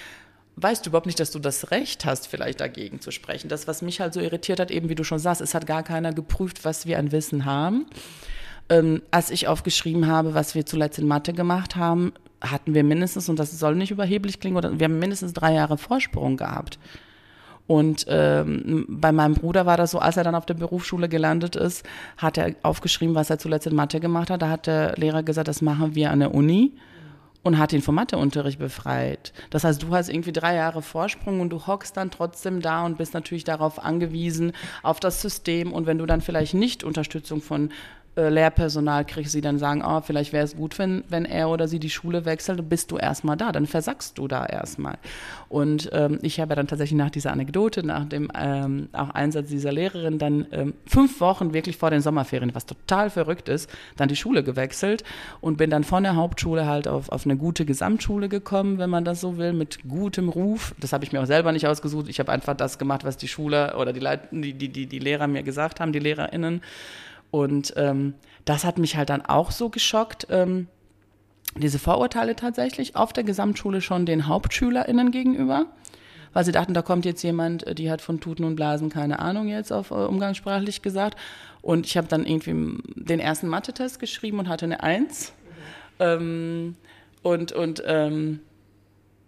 [0.55, 3.49] weißt du überhaupt nicht, dass du das Recht hast, vielleicht dagegen zu sprechen.
[3.49, 5.83] Das, was mich halt so irritiert hat, eben wie du schon sagst, es hat gar
[5.83, 7.85] keiner geprüft, was wir an Wissen haben.
[8.69, 13.29] Ähm, als ich aufgeschrieben habe, was wir zuletzt in Mathe gemacht haben, hatten wir mindestens,
[13.29, 16.79] und das soll nicht überheblich klingen, oder wir haben mindestens drei Jahre Vorsprung gehabt.
[17.67, 21.55] Und ähm, bei meinem Bruder war das so, als er dann auf der Berufsschule gelandet
[21.55, 21.85] ist,
[22.17, 24.41] hat er aufgeschrieben, was er zuletzt in Mathe gemacht hat.
[24.41, 26.73] Da hat der Lehrer gesagt, das machen wir an der Uni
[27.43, 29.33] und hat ihn vom Matheunterricht befreit.
[29.49, 32.97] Das heißt, du hast irgendwie drei Jahre Vorsprung und du hockst dann trotzdem da und
[32.97, 35.73] bist natürlich darauf angewiesen, auf das System.
[35.73, 37.71] Und wenn du dann vielleicht nicht Unterstützung von
[38.15, 41.67] äh, Lehrpersonal kriegst, sie dann sagen, oh, vielleicht wäre es gut, wenn, wenn er oder
[41.67, 44.97] sie die Schule wechselt, bist du erstmal da, dann versackst du da erstmal.
[45.47, 49.71] Und ähm, ich habe dann tatsächlich nach dieser Anekdote, nach dem ähm, auch Einsatz dieser
[49.71, 54.17] Lehrerin, dann ähm, fünf Wochen wirklich vor den Sommerferien, was total verrückt ist, dann die
[54.17, 55.05] Schule gewechselt
[55.39, 59.05] und bin dann von der Hauptschule halt auf, auf eine gute Gesamtschule gekommen, wenn man
[59.05, 60.75] das so will, mit gutem Ruf.
[60.79, 62.09] Das habe ich mir auch selber nicht ausgesucht.
[62.09, 64.99] Ich habe einfach das gemacht, was die Schule oder die, Leit die, die, die, die
[64.99, 66.61] Lehrer mir gesagt haben, die LehrerInnen.
[67.31, 68.13] Und ähm,
[68.45, 70.67] das hat mich halt dann auch so geschockt, ähm,
[71.55, 75.65] diese Vorurteile tatsächlich auf der Gesamtschule schon den HauptschülerInnen gegenüber.
[76.33, 79.19] Weil sie dachten, da kommt jetzt jemand, äh, die hat von Tuten und Blasen keine
[79.19, 81.17] Ahnung jetzt auf äh, umgangssprachlich gesagt.
[81.61, 85.33] Und ich habe dann irgendwie den ersten Mathe-Test geschrieben und hatte eine Eins.
[85.99, 86.05] Mhm.
[86.05, 86.75] Ähm,
[87.21, 88.39] und und ähm,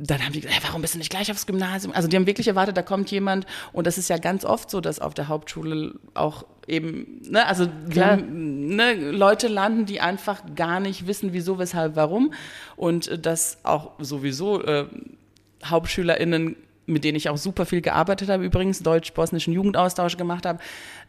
[0.07, 1.93] dann haben die gesagt, hey, warum bist du nicht gleich aufs Gymnasium?
[1.93, 3.45] Also die haben wirklich erwartet, da kommt jemand.
[3.71, 7.67] Und das ist ja ganz oft so, dass auf der Hauptschule auch eben, ne, also
[7.85, 12.33] wir, ne, Leute landen, die einfach gar nicht wissen, wieso, weshalb, warum.
[12.75, 14.87] Und das auch sowieso äh,
[15.69, 20.59] HauptschülerInnen mit denen ich auch super viel gearbeitet habe, übrigens deutsch-bosnischen Jugendaustausch gemacht habe,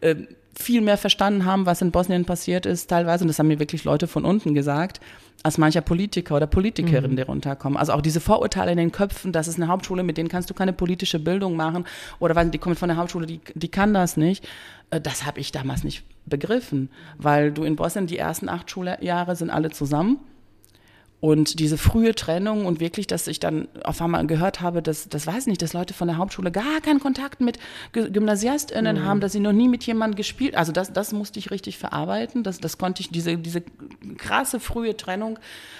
[0.00, 0.16] äh,
[0.56, 3.24] viel mehr verstanden haben, was in Bosnien passiert ist, teilweise.
[3.24, 5.00] Und das haben mir wirklich Leute von unten gesagt,
[5.42, 7.16] als mancher Politiker oder Politikerin, mhm.
[7.16, 7.76] die runterkommen.
[7.76, 10.54] Also auch diese Vorurteile in den Köpfen, das ist eine Hauptschule, mit denen kannst du
[10.54, 11.84] keine politische Bildung machen.
[12.20, 14.48] Oder weil die kommt von der Hauptschule, die, die kann das nicht.
[14.90, 19.36] Äh, das habe ich damals nicht begriffen, weil du in Bosnien die ersten acht Schuljahre
[19.36, 20.20] sind alle zusammen
[21.24, 25.26] und diese frühe Trennung und wirklich, dass ich dann auf einmal gehört habe, dass, das
[25.26, 27.58] weiß ich nicht, dass Leute von der Hauptschule gar keinen Kontakt mit
[27.94, 29.04] GymnasiastInnen mhm.
[29.06, 32.42] haben, dass sie noch nie mit jemandem gespielt, also das, das musste ich richtig verarbeiten,
[32.42, 33.62] das, das konnte ich, diese, diese
[34.18, 35.38] krasse frühe Trennung,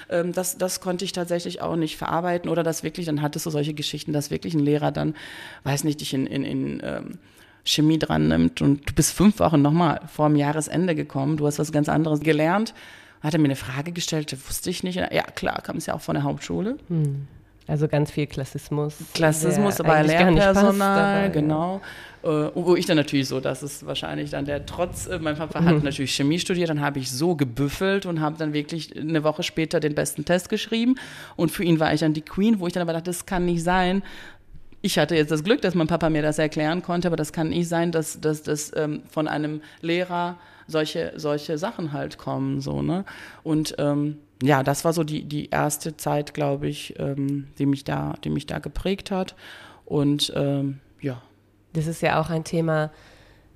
[0.09, 3.51] ähm, das, das konnte ich tatsächlich auch nicht verarbeiten oder dass wirklich, dann hattest du
[3.51, 5.15] solche Geschichten, dass wirklich ein Lehrer dann,
[5.65, 7.19] weiß nicht, dich in, in, in ähm,
[7.65, 11.59] Chemie dran nimmt und du bist fünf Wochen nochmal vor dem Jahresende gekommen, du hast
[11.59, 12.73] was ganz anderes gelernt
[13.25, 14.97] hat er mir eine Frage gestellt, wusste ich nicht.
[14.97, 16.77] Ja, klar, kam es ja auch von der Hauptschule.
[16.89, 17.27] Hm.
[17.67, 18.97] Also ganz viel Klassismus.
[19.15, 21.81] Klassismus bei Lehrpersonal, genau.
[22.23, 22.47] Ja.
[22.47, 25.63] Äh, wo ich dann natürlich so, das ist wahrscheinlich dann der Trotz, äh, mein Papa
[25.63, 25.83] hat mhm.
[25.83, 29.79] natürlich Chemie studiert, dann habe ich so gebüffelt und habe dann wirklich eine Woche später
[29.79, 30.97] den besten Test geschrieben
[31.37, 33.45] und für ihn war ich dann die Queen, wo ich dann aber dachte, das kann
[33.45, 34.03] nicht sein,
[34.85, 37.49] ich hatte jetzt das Glück, dass mein Papa mir das erklären konnte, aber das kann
[37.49, 42.61] nicht sein, dass das ähm, von einem Lehrer solche, solche Sachen halt kommen.
[42.61, 43.07] So, ne?
[43.43, 47.85] Und ähm, ja, das war so die, die erste Zeit, glaube ich, ähm, die, mich
[47.85, 49.35] da, die mich da geprägt hat.
[49.87, 51.23] Und ähm, ja.
[51.73, 52.93] Das ist ja auch ein Thema,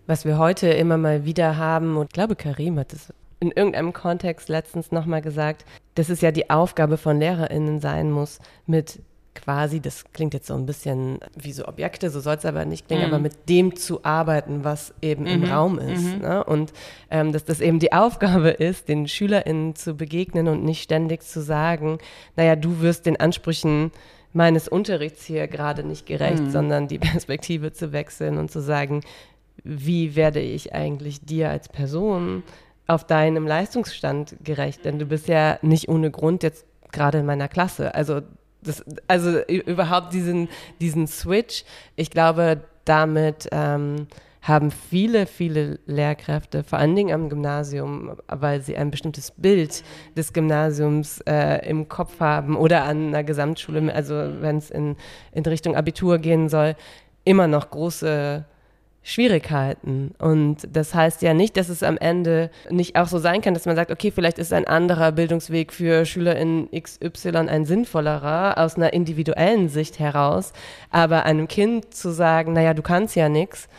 [0.07, 1.99] was wir heute immer mal wieder haben.
[1.99, 6.33] Und ich glaube, Karim hat es in irgendeinem Kontext letztens nochmal gesagt, dass es ja
[6.33, 9.01] die Aufgabe von LehrerInnen sein muss, mit
[9.42, 12.87] quasi, das klingt jetzt so ein bisschen wie so Objekte, so soll es aber nicht
[12.87, 13.14] klingen, mhm.
[13.14, 15.29] aber mit dem zu arbeiten, was eben mhm.
[15.29, 16.16] im Raum ist.
[16.16, 16.20] Mhm.
[16.20, 16.44] Ne?
[16.44, 16.72] Und
[17.11, 21.40] ähm, dass das eben die Aufgabe ist, den SchülerInnen zu begegnen und nicht ständig zu
[21.40, 21.98] sagen,
[22.37, 23.92] naja, du wirst den Ansprüchen
[24.33, 26.51] meines Unterrichts hier gerade nicht gerecht, mhm.
[26.51, 29.03] sondern die Perspektive zu wechseln und zu sagen,
[29.64, 32.42] wie werde ich eigentlich dir als Person
[32.87, 34.85] auf deinem Leistungsstand gerecht?
[34.85, 37.94] Denn du bist ja nicht ohne Grund jetzt gerade in meiner Klasse.
[37.94, 38.22] Also
[38.62, 40.49] das, also überhaupt diesen,
[40.81, 41.64] diesen Switch,
[41.97, 44.07] ich glaube, damit ähm,
[44.42, 49.85] haben viele, viele Lehrkräfte, vor allen Dingen am Gymnasium, weil sie ein bestimmtes Bild
[50.16, 54.97] des Gymnasiums äh, im Kopf haben oder an einer Gesamtschule, also wenn es in,
[55.33, 56.77] in Richtung Abitur gehen soll,
[57.25, 58.44] immer noch große
[59.09, 60.14] Schwierigkeiten.
[60.18, 63.64] Und das heißt ja nicht, dass es am Ende nicht auch so sein kann, dass
[63.64, 68.77] man sagt, okay, vielleicht ist ein anderer Bildungsweg für Schüler in XY ein sinnvollerer aus
[68.77, 70.53] einer individuellen Sicht heraus.
[70.90, 73.71] Aber einem Kind zu sagen, naja, du kannst ja nichts,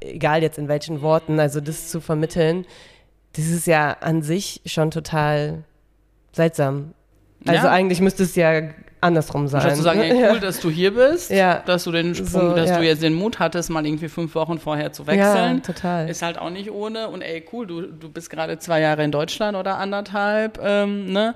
[0.00, 2.66] egal jetzt in welchen Worten, also das zu vermitteln,
[3.36, 5.64] das ist ja an sich schon total
[6.32, 6.92] seltsam.
[7.46, 7.72] Also ja.
[7.72, 8.60] eigentlich müsste es ja
[9.04, 9.60] andersrum sein.
[9.60, 10.38] Statt zu sagen, ey, cool, ja.
[10.38, 11.62] dass du hier bist, ja.
[11.64, 12.78] dass du den Sprung, so, dass ja.
[12.78, 15.62] du jetzt den Mut hattest, mal irgendwie fünf Wochen vorher zu wechseln.
[15.62, 16.08] Total.
[16.08, 17.08] Ist halt auch nicht ohne.
[17.08, 21.34] Und ey, cool, du, du bist gerade zwei Jahre in Deutschland oder anderthalb, ähm, ne?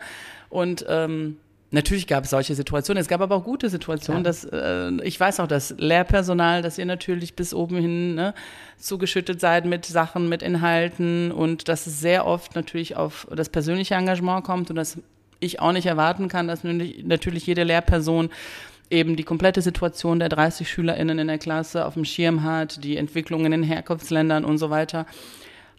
[0.51, 1.37] Und ähm,
[1.71, 3.01] Natürlich gab es solche Situationen.
[3.01, 4.25] Es gab aber auch gute Situationen.
[4.25, 8.33] Dass, äh, ich weiß auch, dass Lehrpersonal, dass ihr natürlich bis oben hin ne,
[8.79, 13.97] zugeschüttet seid mit Sachen, mit Inhalten und dass es sehr oft natürlich auf das persönliche
[13.97, 14.97] Engagement kommt und das
[15.40, 18.31] ich auch nicht erwarten kann, dass natürlich jede Lehrperson
[18.90, 22.96] eben die komplette Situation der 30 SchülerInnen in der Klasse auf dem Schirm hat, die
[22.96, 25.07] Entwicklung in den Herkunftsländern und so weiter.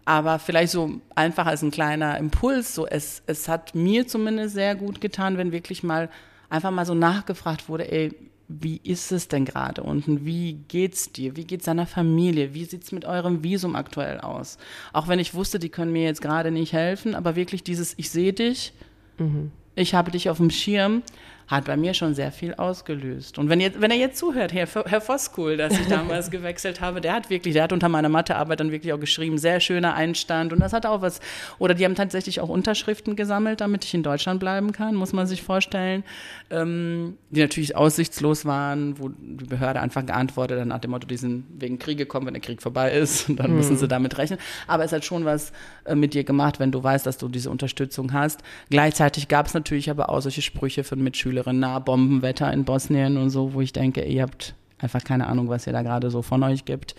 [0.05, 4.75] Aber vielleicht so einfach als ein kleiner Impuls, so es, es hat mir zumindest sehr
[4.75, 6.09] gut getan, wenn wirklich mal
[6.49, 8.11] einfach mal so nachgefragt wurde, ey,
[8.47, 10.25] wie ist es denn gerade unten?
[10.25, 11.35] Wie geht's dir?
[11.35, 12.55] Wie geht's deiner Familie?
[12.55, 14.57] Wie sieht's mit eurem Visum aktuell aus?
[14.91, 18.09] Auch wenn ich wusste, die können mir jetzt gerade nicht helfen, aber wirklich dieses, ich
[18.09, 18.73] sehe dich,
[19.19, 19.51] mhm.
[19.75, 21.03] ich habe dich auf dem Schirm,
[21.49, 23.39] hat bei mir schon sehr viel ausgelöst.
[23.39, 27.01] Und wenn, ihr, wenn er jetzt zuhört, Herr, Herr Voskuhl, dass ich damals gewechselt habe,
[27.01, 30.53] der hat wirklich, der hat unter meiner Mathearbeit dann wirklich auch geschrieben, sehr schöner Einstand
[30.53, 31.19] und das hat auch was,
[31.57, 35.25] oder die haben tatsächlich auch Unterschriften gesammelt, damit ich in Deutschland bleiben kann, muss man
[35.25, 36.03] sich vorstellen,
[36.51, 41.17] ähm, die natürlich aussichtslos waren, wo die Behörde einfach geantwortet hat nach dem Motto, die
[41.17, 43.57] sind wegen Krieg gekommen, wenn der Krieg vorbei ist, und dann mhm.
[43.57, 44.37] müssen sie damit rechnen.
[44.67, 45.51] Aber es hat schon was
[45.85, 48.43] äh, mit dir gemacht, wenn du weißt, dass du diese Unterstützung hast.
[48.69, 53.17] Gleichzeitig gab es natürlich aber auch solche Sprüche von Mitschülern, Schauspielerin nah Bombenwetter in Bosnien
[53.17, 56.21] und so, wo ich denke, ihr habt einfach keine Ahnung, was ihr da gerade so
[56.21, 56.95] von euch gibt.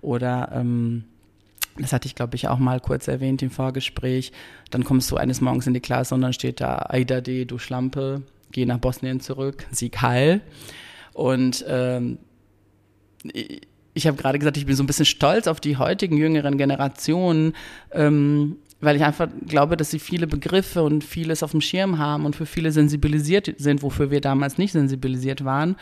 [0.00, 1.04] Oder ähm,
[1.78, 4.32] das hatte ich, glaube ich, auch mal kurz erwähnt im Vorgespräch.
[4.70, 8.22] Dann kommst du eines Morgens in die Klasse und dann steht da, Aida du Schlampe,
[8.50, 10.40] geh nach Bosnien zurück, Sieg heil.
[11.12, 12.18] Und ähm,
[13.94, 17.54] ich habe gerade gesagt, ich bin so ein bisschen stolz auf die heutigen jüngeren Generationen,
[17.92, 22.26] ähm, weil ich einfach glaube, dass sie viele Begriffe und vieles auf dem Schirm haben
[22.26, 25.76] und für viele sensibilisiert sind, wofür wir damals nicht sensibilisiert waren.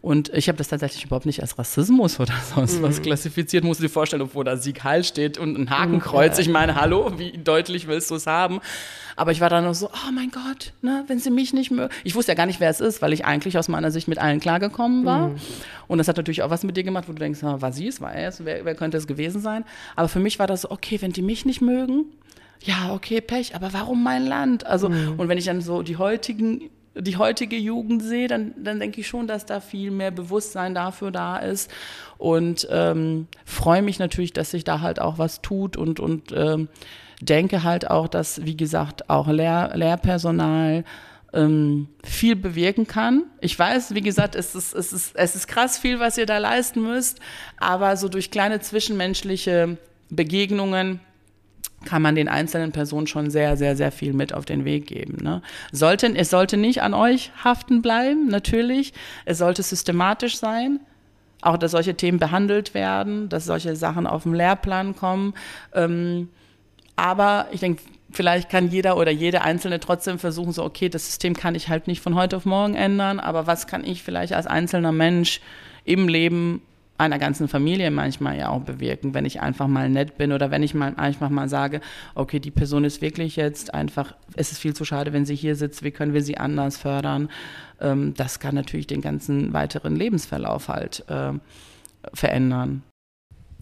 [0.00, 2.82] Und ich habe das tatsächlich überhaupt nicht als Rassismus oder sonst mhm.
[2.82, 3.62] was klassifiziert.
[3.62, 6.38] Musst du dir vorstellen, obwohl da Sieg Heil steht und ein Hakenkreuz.
[6.38, 8.60] Ich meine, hallo, wie deutlich willst du es haben?
[9.16, 11.92] Aber ich war dann noch so, oh mein Gott, ne, wenn sie mich nicht mögen.
[12.04, 14.18] Ich wusste ja gar nicht, wer es ist, weil ich eigentlich aus meiner Sicht mit
[14.18, 15.28] allen klargekommen war.
[15.28, 15.36] Mhm.
[15.88, 18.00] Und das hat natürlich auch was mit dir gemacht, wo du denkst, war sie es,
[18.00, 19.64] war er es, wer, wer könnte es gewesen sein?
[19.94, 22.06] Aber für mich war das so, okay, wenn die mich nicht mögen,
[22.62, 24.66] ja, okay, Pech, aber warum mein Land?
[24.66, 25.18] Also, mhm.
[25.18, 29.06] und wenn ich dann so die heutigen die heutige Jugend sehe, dann, dann denke ich
[29.06, 31.70] schon, dass da viel mehr Bewusstsein dafür da ist
[32.16, 36.68] und ähm, freue mich natürlich, dass sich da halt auch was tut und, und ähm,
[37.20, 40.84] denke halt auch, dass, wie gesagt, auch Lehr Lehrpersonal
[41.32, 43.24] ähm, viel bewirken kann.
[43.40, 46.38] Ich weiß, wie gesagt, es ist, es, ist, es ist krass viel, was ihr da
[46.38, 47.20] leisten müsst,
[47.58, 49.76] aber so durch kleine zwischenmenschliche
[50.08, 51.00] Begegnungen
[51.84, 55.18] kann man den einzelnen Personen schon sehr, sehr, sehr viel mit auf den Weg geben.
[55.22, 55.42] Ne?
[55.72, 58.92] Sollten, es sollte nicht an euch haften bleiben, natürlich.
[59.24, 60.80] Es sollte systematisch sein.
[61.42, 65.34] Auch, dass solche Themen behandelt werden, dass solche Sachen auf den Lehrplan kommen.
[65.74, 66.30] Ähm,
[66.96, 71.34] aber ich denke, vielleicht kann jeder oder jede Einzelne trotzdem versuchen, so, okay, das System
[71.34, 74.46] kann ich halt nicht von heute auf morgen ändern, aber was kann ich vielleicht als
[74.46, 75.40] einzelner Mensch
[75.84, 76.62] im Leben
[76.98, 80.62] einer ganzen Familie manchmal ja auch bewirken, wenn ich einfach mal nett bin oder wenn
[80.62, 81.80] ich mal einfach mal sage,
[82.14, 85.56] okay, die Person ist wirklich jetzt einfach, es ist viel zu schade, wenn sie hier
[85.56, 87.28] sitzt, wie können wir sie anders fördern?
[87.80, 91.32] Ähm, das kann natürlich den ganzen weiteren Lebensverlauf halt äh,
[92.12, 92.82] verändern.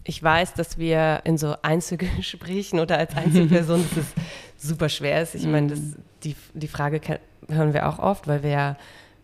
[0.07, 5.35] Ich weiß, dass wir in so Einzelgesprächen oder als Einzelperson, dass es super schwer ist.
[5.35, 5.95] Ich meine, das, mhm.
[6.23, 7.01] die, die Frage
[7.49, 8.77] hören wir auch oft, weil wir ja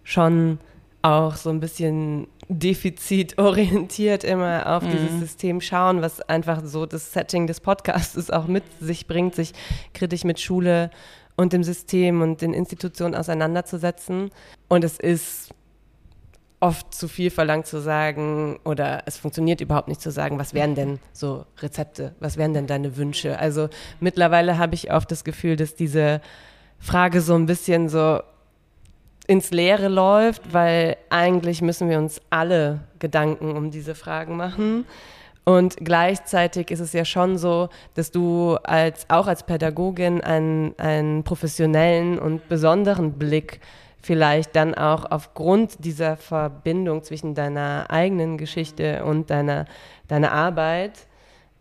[0.03, 0.59] schon
[1.01, 4.91] auch so ein bisschen defizitorientiert immer auf mhm.
[4.91, 9.53] dieses System schauen, was einfach so das Setting des Podcasts auch mit sich bringt, sich
[9.93, 10.91] kritisch mit Schule
[11.37, 14.31] und dem System und den Institutionen auseinanderzusetzen.
[14.67, 15.53] Und es ist
[16.59, 20.75] oft zu viel verlangt zu sagen oder es funktioniert überhaupt nicht zu sagen, was wären
[20.75, 23.39] denn so Rezepte, was wären denn deine Wünsche.
[23.39, 26.21] Also mittlerweile habe ich oft das Gefühl, dass diese
[26.79, 28.19] Frage so ein bisschen so
[29.31, 34.85] ins Leere läuft, weil eigentlich müssen wir uns alle Gedanken um diese Fragen machen.
[35.45, 41.23] Und gleichzeitig ist es ja schon so, dass du als, auch als Pädagogin einen, einen
[41.23, 43.61] professionellen und besonderen Blick
[44.01, 49.63] vielleicht dann auch aufgrund dieser Verbindung zwischen deiner eigenen Geschichte und deiner,
[50.09, 51.07] deiner Arbeit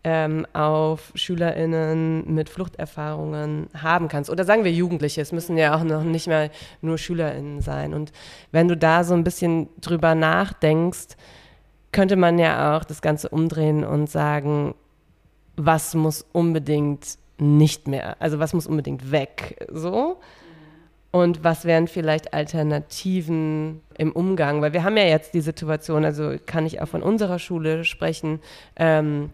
[0.03, 4.29] ähm, auf SchülerInnen mit Fluchterfahrungen haben kannst.
[4.29, 6.49] Oder sagen wir Jugendliche, es müssen ja auch noch nicht mal
[6.81, 7.93] nur SchülerInnen sein.
[7.93, 8.11] Und
[8.51, 11.17] wenn du da so ein bisschen drüber nachdenkst,
[11.91, 14.73] könnte man ja auch das Ganze umdrehen und sagen,
[15.55, 20.19] was muss unbedingt nicht mehr, also was muss unbedingt weg, so.
[21.11, 24.61] Und was wären vielleicht Alternativen im Umgang?
[24.61, 28.39] Weil wir haben ja jetzt die Situation, also kann ich auch von unserer Schule sprechen,
[28.77, 29.31] ähm,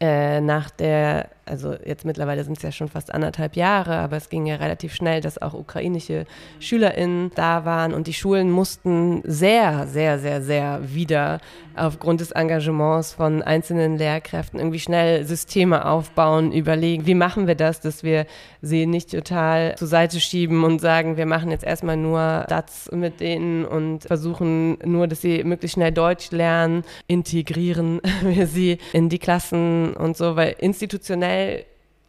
[0.00, 4.28] äh, nach der, also jetzt mittlerweile sind es ja schon fast anderthalb Jahre, aber es
[4.28, 6.24] ging ja relativ schnell, dass auch ukrainische
[6.60, 11.40] SchülerInnen da waren und die Schulen mussten sehr, sehr, sehr, sehr wieder
[11.76, 17.80] aufgrund des Engagements von einzelnen Lehrkräften irgendwie schnell Systeme aufbauen, überlegen, wie machen wir das,
[17.80, 18.26] dass wir
[18.62, 23.20] sie nicht total zur Seite schieben und sagen, wir machen jetzt erstmal nur das mit
[23.20, 29.18] denen und versuchen nur, dass sie möglichst schnell Deutsch lernen, integrieren wir sie in die
[29.18, 31.33] Klassen und so, weil institutionell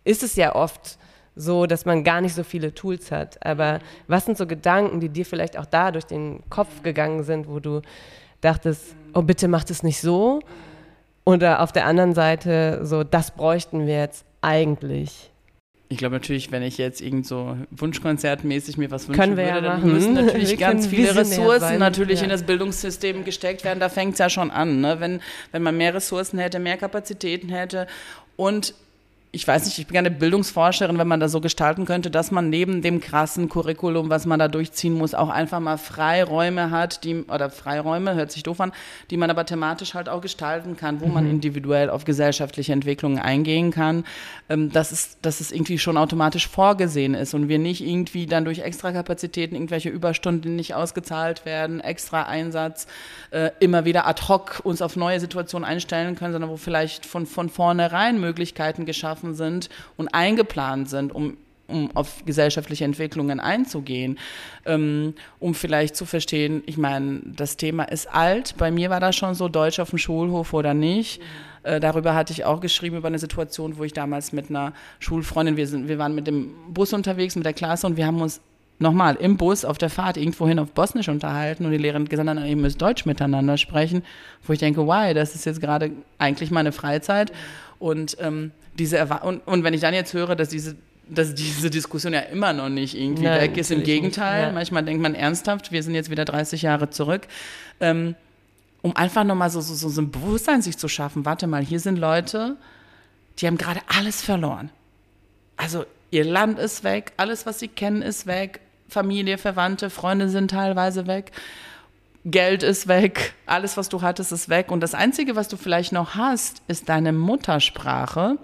[0.04, 0.98] ist es ja oft
[1.36, 3.46] so, dass man gar nicht so viele Tools hat.
[3.46, 7.48] Aber was sind so Gedanken, die dir vielleicht auch da durch den Kopf gegangen sind,
[7.48, 7.82] wo du
[8.42, 10.40] dachtest, oh bitte mach das nicht so?
[11.26, 15.32] Oder auf der anderen Seite so, das bräuchten wir jetzt eigentlich.
[15.88, 19.62] Ich glaube natürlich, wenn ich jetzt irgend so Wunschkonzertmäßig mir was wünschen wir würde, ja
[19.62, 21.80] dann müssen natürlich ganz viele Ressourcen sein.
[21.80, 22.24] natürlich ja.
[22.24, 23.80] in das Bildungssystem gesteckt werden.
[23.80, 24.82] Da fängt es ja schon an.
[24.82, 25.00] Ne?
[25.00, 27.86] Wenn, wenn man mehr Ressourcen hätte, mehr Kapazitäten hätte
[28.36, 28.74] und
[29.36, 32.50] ich weiß nicht, ich bin gerne Bildungsforscherin, wenn man das so gestalten könnte, dass man
[32.50, 37.24] neben dem krassen Curriculum, was man da durchziehen muss, auch einfach mal Freiräume hat, die,
[37.24, 38.72] oder Freiräume, hört sich doof an,
[39.10, 41.14] die man aber thematisch halt auch gestalten kann, wo mhm.
[41.14, 44.06] man individuell auf gesellschaftliche Entwicklungen eingehen kann,
[44.48, 48.46] ähm, dass, es, dass es irgendwie schon automatisch vorgesehen ist und wir nicht irgendwie dann
[48.46, 52.88] durch Extrakapazitäten irgendwelche Überstunden nicht ausgezahlt werden, extra Einsatz,
[53.32, 57.26] äh, immer wieder ad hoc uns auf neue Situationen einstellen können, sondern wo vielleicht von,
[57.26, 64.20] von vornherein Möglichkeiten geschaffen geschaffen sind und eingeplant sind, um um auf gesellschaftliche Entwicklungen einzugehen,
[64.68, 69.16] ähm, um vielleicht zu verstehen, ich meine, das Thema ist alt, bei mir war das
[69.16, 71.20] schon so, Deutsch auf dem Schulhof oder nicht.
[71.64, 71.82] Mhm.
[71.82, 75.66] Darüber hatte ich auch geschrieben, über eine Situation, wo ich damals mit einer Schulfreundin, wir,
[75.66, 78.42] sind, wir waren mit dem Bus unterwegs, mit der Klasse und wir haben uns
[78.80, 82.46] nochmal im Bus auf der Fahrt irgendwohin auf Bosnisch unterhalten und die Lehrerin gesagt hat,
[82.46, 84.04] ihr müsst Deutsch miteinander sprechen,
[84.46, 87.32] wo ich denke, why, das ist jetzt gerade eigentlich meine Freizeit
[87.80, 90.76] und ähm, diese Erwa und, und wenn ich dann jetzt höre, dass diese
[91.08, 93.70] dass diese Diskussion ja immer noch nicht irgendwie Nein, weg ist.
[93.70, 94.52] Im Gegenteil, ja.
[94.52, 97.28] manchmal denkt man ernsthaft, wir sind jetzt wieder 30 Jahre zurück.
[97.80, 98.16] Ähm,
[98.82, 101.26] um einfach nochmal so, so, so ein Bewusstsein sich zu schaffen.
[101.26, 102.56] Warte mal, hier sind Leute,
[103.40, 104.70] die haben gerade alles verloren.
[105.58, 108.62] Also ihr Land ist weg, alles, was sie kennen, ist weg.
[108.88, 111.32] Familie, Verwandte, Freunde sind teilweise weg.
[112.26, 114.72] Geld ist weg, alles, was du hattest, ist weg.
[114.72, 118.38] Und das Einzige, was du vielleicht noch hast, ist deine Muttersprache.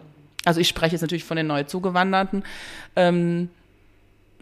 [0.45, 2.43] Also ich spreche jetzt natürlich von den neu zugewanderten.
[2.95, 3.49] Ähm,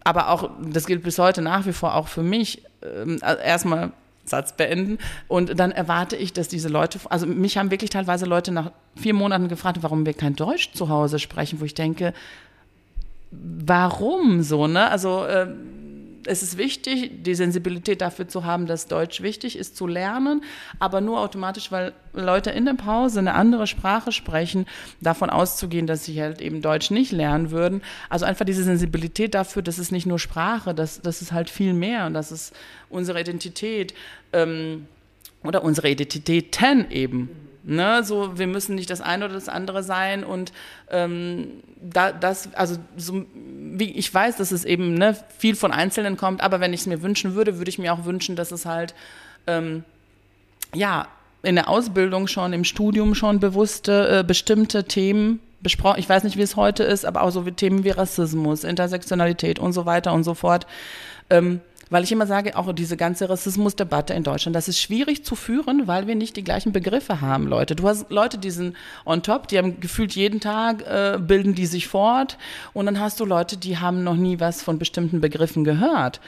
[0.04, 2.64] aber auch, das gilt bis heute nach wie vor auch für mich.
[2.84, 3.92] Ähm, also erstmal
[4.26, 5.00] Satz beenden.
[5.28, 9.14] Und dann erwarte ich, dass diese Leute, also mich haben wirklich teilweise Leute nach vier
[9.14, 12.14] Monaten gefragt, warum wir kein Deutsch zu Hause sprechen, wo ich denke,
[13.32, 14.90] warum so, ne?
[14.90, 15.48] Also, äh,
[16.26, 20.44] es ist wichtig, die Sensibilität dafür zu haben, dass Deutsch wichtig ist zu lernen,
[20.80, 24.66] aber nur automatisch, weil Leute in der Pause eine andere Sprache sprechen,
[25.02, 27.82] davon auszugehen, dass sie halt eben Deutsch nicht lernen würden.
[28.10, 31.74] Also einfach diese Sensibilität dafür, dass es nicht nur Sprache, das, das ist halt viel
[31.74, 32.54] mehr und das ist
[32.90, 33.94] unsere Identität
[34.34, 34.88] ähm,
[35.44, 37.49] oder unsere Identitäten eben.
[37.70, 40.52] Ne, so, wir müssen nicht das eine oder das andere sein und
[40.90, 46.18] ähm, da, das, also so, wie ich weiß, dass es eben ne, viel von Einzelnen
[46.18, 48.66] kommt, aber wenn ich es mir wünschen würde, würde ich mir auch wünschen, dass es
[48.66, 48.96] halt
[49.46, 49.84] ähm,
[50.74, 51.08] ja
[51.44, 56.00] in der Ausbildung schon, im Studium schon bewusste, äh, bestimmte Themen besprochen.
[56.00, 59.60] Ich weiß nicht, wie es heute ist, aber auch so wie Themen wie Rassismus, Intersektionalität
[59.60, 60.66] und so weiter und so fort.
[61.30, 65.36] Ähm, weil ich immer sage, auch diese ganze Rassismusdebatte in Deutschland, das ist schwierig zu
[65.36, 67.76] führen, weil wir nicht die gleichen Begriffe haben, Leute.
[67.76, 68.76] Du hast Leute, die sind
[69.06, 72.38] on top, die haben gefühlt jeden Tag, äh, bilden die sich fort.
[72.74, 76.20] Und dann hast du Leute, die haben noch nie was von bestimmten Begriffen gehört.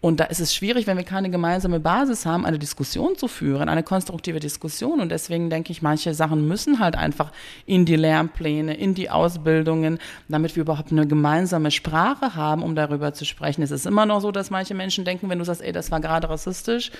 [0.00, 3.68] Und da ist es schwierig, wenn wir keine gemeinsame Basis haben, eine Diskussion zu führen,
[3.68, 5.00] eine konstruktive Diskussion.
[5.00, 7.32] Und deswegen denke ich, manche Sachen müssen halt einfach
[7.66, 13.12] in die Lernpläne, in die Ausbildungen, damit wir überhaupt eine gemeinsame Sprache haben, um darüber
[13.12, 13.62] zu sprechen.
[13.62, 16.00] Es ist immer noch so, dass manche Menschen denken, wenn du sagst, ey, das war
[16.00, 16.92] gerade rassistisch,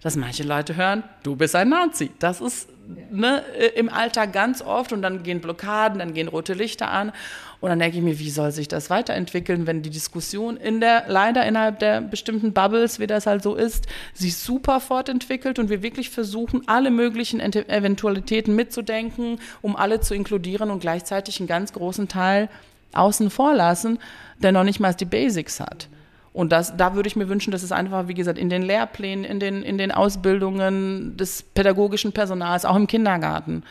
[0.00, 2.10] dass manche Leute hören, du bist ein Nazi.
[2.18, 2.70] Das ist
[3.10, 3.42] ne,
[3.74, 7.12] im Alltag ganz oft und dann gehen Blockaden, dann gehen rote Lichter an.
[7.60, 11.04] Und dann denke ich mir, wie soll sich das weiterentwickeln, wenn die Diskussion in der,
[11.08, 15.82] leider innerhalb der bestimmten Bubbles, wie das halt so ist, sich super fortentwickelt und wir
[15.82, 22.06] wirklich versuchen, alle möglichen Eventualitäten mitzudenken, um alle zu inkludieren und gleichzeitig einen ganz großen
[22.06, 22.48] Teil
[22.92, 23.98] außen vor lassen,
[24.38, 25.88] der noch nicht mal die Basics hat.
[26.32, 29.24] Und das, da würde ich mir wünschen, dass es einfach, wie gesagt, in den Lehrplänen,
[29.24, 33.64] in den, in den Ausbildungen des pädagogischen Personals, auch im Kindergarten,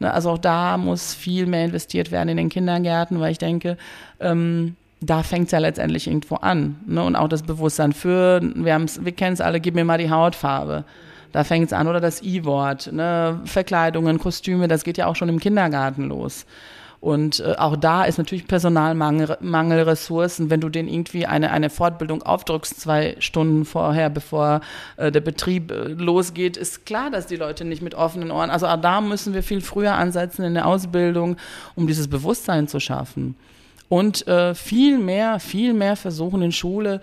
[0.00, 3.76] also auch da muss viel mehr investiert werden in den Kindergärten, weil ich denke,
[4.20, 6.76] ähm, da fängt es ja letztendlich irgendwo an.
[6.86, 7.02] Ne?
[7.02, 10.84] Und auch das Bewusstsein für, wir, wir kennen es alle, gib mir mal die Hautfarbe.
[11.32, 11.88] Da fängt es an.
[11.88, 13.40] Oder das I-Wort, ne?
[13.44, 16.46] Verkleidungen, Kostüme, das geht ja auch schon im Kindergarten los.
[17.04, 20.48] Und äh, auch da ist natürlich Personalmangel, Mangel, Ressourcen.
[20.48, 24.62] Wenn du denen irgendwie eine, eine Fortbildung aufdrückst, zwei Stunden vorher, bevor
[24.96, 28.66] äh, der Betrieb äh, losgeht, ist klar, dass die Leute nicht mit offenen Ohren, also
[28.66, 31.36] auch da müssen wir viel früher ansetzen in der Ausbildung,
[31.74, 33.36] um dieses Bewusstsein zu schaffen.
[33.90, 37.02] Und äh, viel mehr, viel mehr versuchen in Schule,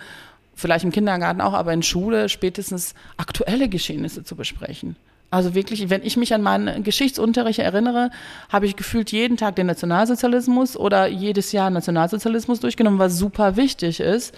[0.55, 4.95] vielleicht im Kindergarten auch, aber in Schule spätestens aktuelle Geschehnisse zu besprechen
[5.32, 8.11] Also wirklich, wenn ich mich an meinen Geschichtsunterricht erinnere,
[8.49, 14.01] habe ich gefühlt jeden Tag den Nationalsozialismus oder jedes Jahr Nationalsozialismus durchgenommen, was super wichtig
[14.01, 14.38] ist.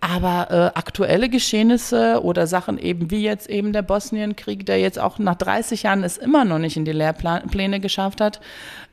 [0.00, 5.18] Aber äh, aktuelle Geschehnisse oder Sachen eben wie jetzt eben der Bosnienkrieg, der jetzt auch
[5.18, 8.40] nach 30 Jahren es immer noch nicht in die Lehrpläne geschafft hat,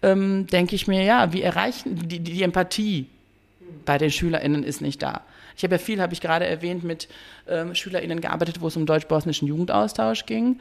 [0.01, 3.07] ähm, denke ich mir, ja, wie erreichen die, die Empathie
[3.83, 5.21] bei den SchülerInnen ist nicht da.
[5.57, 7.07] Ich habe ja viel, habe ich gerade erwähnt, mit
[7.47, 10.59] ähm, SchülerInnen gearbeitet, wo es um deutsch-bosnischen Jugendaustausch ging.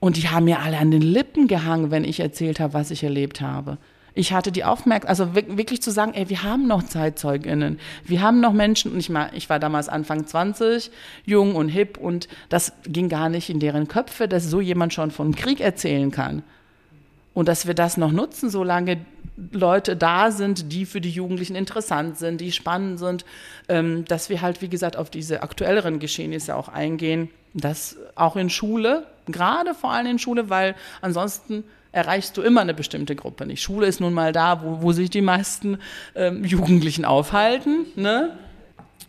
[0.00, 3.02] Und die haben mir alle an den Lippen gehangen, wenn ich erzählt habe, was ich
[3.02, 3.78] erlebt habe.
[4.14, 7.78] Ich hatte die Aufmerksamkeit, also wirklich zu sagen, ey, wir haben noch ZeitzeugInnen.
[8.04, 10.90] Wir haben noch Menschen, und ich, mal, ich war damals Anfang 20,
[11.24, 15.12] jung und hip, und das ging gar nicht in deren Köpfe, dass so jemand schon
[15.12, 16.42] von Krieg erzählen kann.
[17.38, 18.98] Und dass wir das noch nutzen, solange
[19.52, 23.24] Leute da sind, die für die Jugendlichen interessant sind, die spannend sind,
[23.68, 27.30] ähm, dass wir halt, wie gesagt, auf diese aktuelleren Geschehnisse auch eingehen.
[27.54, 31.62] Das auch in Schule, gerade vor allem in Schule, weil ansonsten
[31.92, 33.62] erreichst du immer eine bestimmte Gruppe nicht.
[33.62, 35.78] Schule ist nun mal da, wo, wo sich die meisten
[36.16, 37.86] ähm, Jugendlichen aufhalten.
[37.94, 38.36] Ne?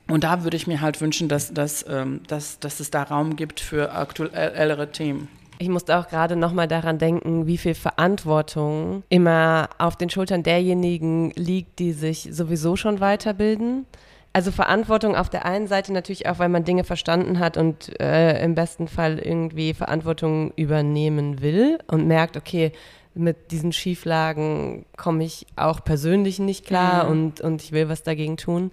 [0.08, 3.38] Und da würde ich mir halt wünschen, dass, dass, ähm, dass, dass es da Raum
[3.38, 5.30] gibt für aktuellere Themen.
[5.62, 11.32] Ich musste auch gerade nochmal daran denken, wie viel Verantwortung immer auf den Schultern derjenigen
[11.32, 13.86] liegt, die sich sowieso schon weiterbilden.
[14.32, 18.42] Also Verantwortung auf der einen Seite natürlich auch, weil man Dinge verstanden hat und äh,
[18.42, 22.72] im besten Fall irgendwie Verantwortung übernehmen will und merkt, okay,
[23.14, 27.12] mit diesen Schieflagen komme ich auch persönlich nicht klar mhm.
[27.12, 28.72] und, und ich will was dagegen tun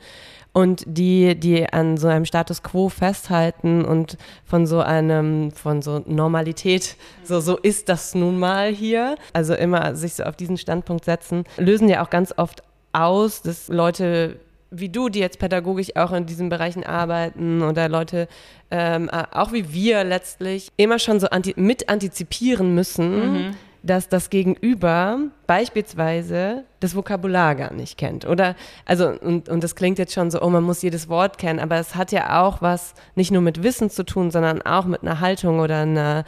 [0.56, 6.02] und die, die an so einem Status quo festhalten und von so einem, von so
[6.06, 11.04] Normalität, so, so ist das nun mal hier, also immer sich so auf diesen Standpunkt
[11.04, 12.62] setzen, lösen ja auch ganz oft
[12.94, 14.40] aus, dass Leute
[14.70, 18.26] wie du, die jetzt pädagogisch auch in diesen Bereichen arbeiten oder Leute,
[18.70, 23.54] ähm, auch wie wir letztlich, immer schon so anti mit antizipieren müssen, mhm
[23.86, 28.26] dass das Gegenüber beispielsweise das Vokabular gar nicht kennt.
[28.26, 31.60] Oder, also, und, und das klingt jetzt schon so, oh, man muss jedes Wort kennen,
[31.60, 35.02] aber es hat ja auch was nicht nur mit Wissen zu tun, sondern auch mit
[35.02, 36.24] einer Haltung oder einer,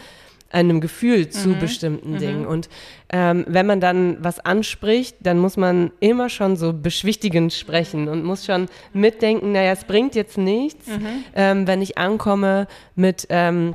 [0.50, 1.58] einem Gefühl zu mhm.
[1.58, 2.18] bestimmten mhm.
[2.18, 2.46] Dingen.
[2.46, 2.68] Und
[3.10, 8.24] ähm, wenn man dann was anspricht, dann muss man immer schon so beschwichtigend sprechen und
[8.24, 11.24] muss schon mitdenken, naja, es bringt jetzt nichts, mhm.
[11.34, 13.74] ähm, wenn ich ankomme mit, ähm,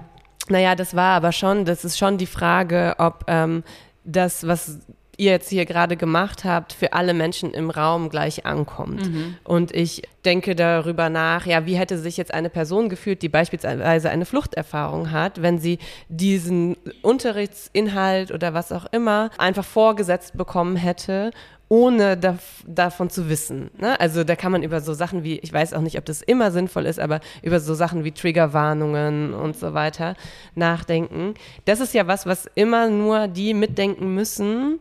[0.49, 3.63] naja, das war aber schon, das ist schon die Frage, ob ähm,
[4.03, 4.79] das, was
[5.17, 9.07] ihr jetzt hier gerade gemacht habt, für alle Menschen im Raum gleich ankommt.
[9.07, 9.35] Mhm.
[9.43, 14.09] Und ich denke darüber nach, ja, wie hätte sich jetzt eine Person gefühlt, die beispielsweise
[14.09, 15.77] eine Fluchterfahrung hat, wenn sie
[16.09, 21.31] diesen Unterrichtsinhalt oder was auch immer einfach vorgesetzt bekommen hätte
[21.69, 22.37] ohne da,
[22.67, 23.71] davon zu wissen.
[23.79, 23.99] Ne?
[23.99, 26.51] Also da kann man über so Sachen wie, ich weiß auch nicht, ob das immer
[26.51, 30.15] sinnvoll ist, aber über so Sachen wie Triggerwarnungen und so weiter
[30.55, 31.33] nachdenken.
[31.65, 34.79] Das ist ja was, was immer nur die mitdenken müssen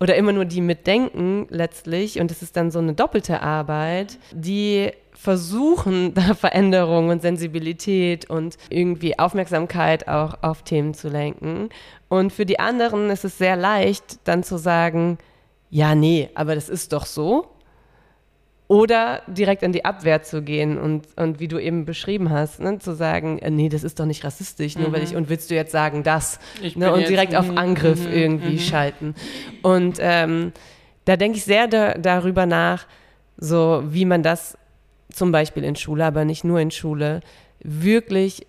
[0.00, 2.18] oder immer nur die mitdenken letztlich.
[2.18, 8.56] Und es ist dann so eine doppelte Arbeit, die versuchen, da Veränderung und Sensibilität und
[8.70, 11.68] irgendwie Aufmerksamkeit auch auf Themen zu lenken.
[12.08, 15.18] Und für die anderen ist es sehr leicht, dann zu sagen,
[15.70, 17.46] ja, nee, aber das ist doch so.
[18.66, 22.78] Oder direkt in die Abwehr zu gehen und, und wie du eben beschrieben hast, ne,
[22.78, 24.92] zu sagen, äh, nee, das ist doch nicht rassistisch, nur mhm.
[24.92, 26.38] weil ich, und willst du jetzt sagen das?
[26.76, 28.58] Ne, und direkt auf Angriff mhm, irgendwie mhm.
[28.60, 29.14] schalten.
[29.62, 30.52] Und ähm,
[31.04, 32.86] da denke ich sehr da, darüber nach,
[33.36, 34.56] so wie man das
[35.12, 37.20] zum Beispiel in Schule, aber nicht nur in Schule,
[37.62, 38.46] wirklich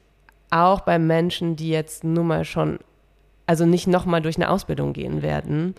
[0.51, 2.77] auch bei Menschen, die jetzt nun mal schon,
[3.47, 5.73] also nicht nochmal durch eine Ausbildung gehen werden,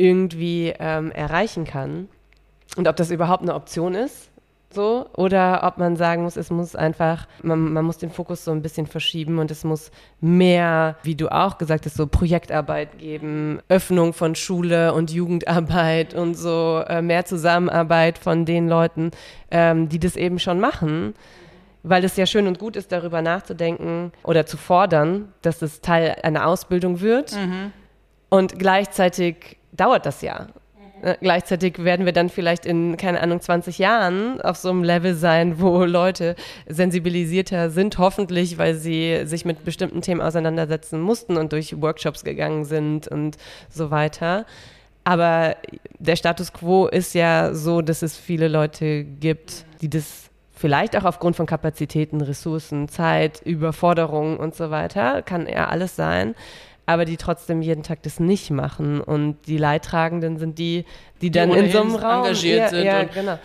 [0.00, 2.08] irgendwie ähm, erreichen kann.
[2.76, 4.30] Und ob das überhaupt eine Option ist,
[4.72, 8.52] so, oder ob man sagen muss, es muss einfach, man, man muss den Fokus so
[8.52, 9.90] ein bisschen verschieben und es muss
[10.20, 16.34] mehr, wie du auch gesagt hast, so Projektarbeit geben, Öffnung von Schule und Jugendarbeit und
[16.34, 19.10] so äh, mehr Zusammenarbeit von den Leuten,
[19.50, 21.14] ähm, die das eben schon machen
[21.82, 26.16] weil es ja schön und gut ist, darüber nachzudenken oder zu fordern, dass es Teil
[26.22, 27.72] einer Ausbildung wird mhm.
[28.28, 30.48] und gleichzeitig dauert das ja.
[31.02, 35.14] Äh, gleichzeitig werden wir dann vielleicht in, keine Ahnung, 20 Jahren auf so einem Level
[35.14, 36.36] sein, wo Leute
[36.68, 42.64] sensibilisierter sind, hoffentlich, weil sie sich mit bestimmten Themen auseinandersetzen mussten und durch Workshops gegangen
[42.64, 43.36] sind und
[43.70, 44.44] so weiter.
[45.04, 45.56] Aber
[45.98, 51.04] der Status quo ist ja so, dass es viele Leute gibt, die das vielleicht auch
[51.04, 56.34] aufgrund von Kapazitäten, Ressourcen, Zeit, Überforderungen und so weiter, kann ja alles sein,
[56.92, 59.00] aber die trotzdem jeden Tag das nicht machen.
[59.00, 60.84] Und die Leidtragenden sind die,
[61.20, 62.84] die dann die in so einem Raum engagiert ja, sind.
[62.84, 63.38] Ja, genau.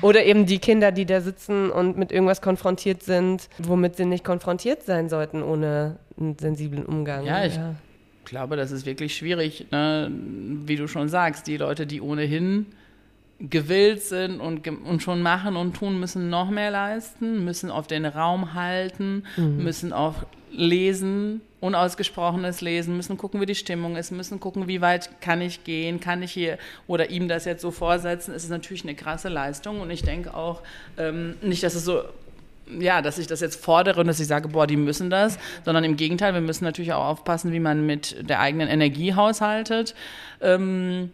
[0.00, 4.24] Oder eben die Kinder, die da sitzen und mit irgendwas konfrontiert sind, womit sie nicht
[4.24, 7.24] konfrontiert sein sollten ohne einen sensiblen Umgang.
[7.24, 7.74] Ja, ich ja.
[8.24, 10.10] glaube, das ist wirklich schwierig, ne?
[10.10, 12.66] wie du schon sagst, die Leute, die ohnehin
[13.50, 18.06] gewillt sind und, und schon machen und tun, müssen noch mehr leisten, müssen auf den
[18.06, 19.64] Raum halten, mhm.
[19.64, 20.14] müssen auch
[20.52, 25.64] lesen, unausgesprochenes lesen, müssen gucken, wie die Stimmung ist, müssen gucken, wie weit kann ich
[25.64, 28.34] gehen, kann ich hier oder ihm das jetzt so vorsetzen.
[28.34, 30.62] Es ist natürlich eine krasse Leistung und ich denke auch
[30.98, 32.02] ähm, nicht, dass es so
[32.78, 35.84] ja, dass ich das jetzt fordere und dass ich sage, boah, die müssen das, sondern
[35.84, 39.94] im Gegenteil, wir müssen natürlich auch aufpassen, wie man mit der eigenen Energie haushaltet.
[40.40, 41.10] Ähm,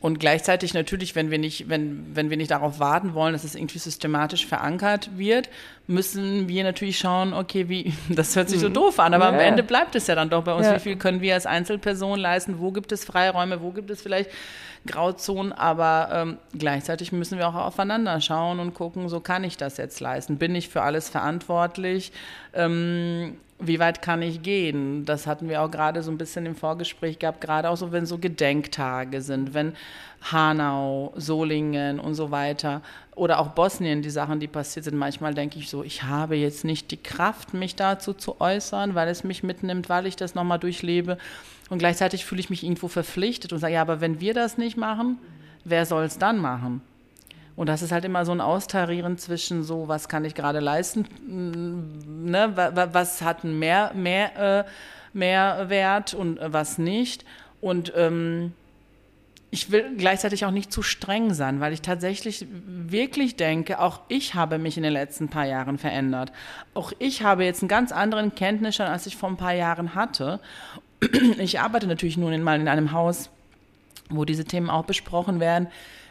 [0.00, 3.54] und gleichzeitig natürlich, wenn wir nicht, wenn, wenn wir nicht darauf warten wollen, dass es
[3.54, 5.50] irgendwie systematisch verankert wird,
[5.86, 8.74] müssen wir natürlich schauen, okay, wie, das hört sich so mhm.
[8.74, 9.30] doof an, aber ja.
[9.30, 10.66] am Ende bleibt es ja dann doch bei uns.
[10.66, 10.76] Ja.
[10.76, 12.60] Wie viel können wir als Einzelperson leisten?
[12.60, 13.60] Wo gibt es Freiräume?
[13.60, 14.30] Wo gibt es vielleicht
[14.86, 15.52] Grauzonen?
[15.52, 20.00] Aber ähm, gleichzeitig müssen wir auch aufeinander schauen und gucken, so kann ich das jetzt
[20.00, 20.38] leisten?
[20.38, 22.12] Bin ich für alles verantwortlich?
[22.54, 25.04] Ähm, wie weit kann ich gehen?
[25.04, 28.06] Das hatten wir auch gerade so ein bisschen im Vorgespräch gehabt, gerade auch so, wenn
[28.06, 29.74] so Gedenktage sind, wenn
[30.32, 32.82] Hanau, Solingen und so weiter
[33.14, 34.96] oder auch Bosnien, die Sachen, die passiert sind.
[34.96, 39.08] Manchmal denke ich so, ich habe jetzt nicht die Kraft, mich dazu zu äußern, weil
[39.08, 41.18] es mich mitnimmt, weil ich das nochmal durchlebe.
[41.68, 44.76] Und gleichzeitig fühle ich mich irgendwo verpflichtet und sage, ja, aber wenn wir das nicht
[44.76, 45.18] machen,
[45.64, 46.82] wer soll es dann machen?
[47.56, 51.04] Und das ist halt immer so ein Austarieren zwischen so, was kann ich gerade leisten,
[52.30, 52.52] ne,
[52.92, 54.70] was hat einen mehr, mehr, äh,
[55.12, 57.24] Mehrwert und äh, was nicht.
[57.60, 58.52] Und ähm,
[59.50, 64.34] ich will gleichzeitig auch nicht zu streng sein, weil ich tatsächlich wirklich denke, auch ich
[64.34, 66.32] habe mich in den letzten paar Jahren verändert.
[66.72, 70.40] Auch ich habe jetzt einen ganz anderen Kenntnisstand, als ich vor ein paar Jahren hatte.
[71.38, 73.30] Ich arbeite natürlich nun mal in einem Haus,
[74.10, 75.68] wo diese Themen auch besprochen werden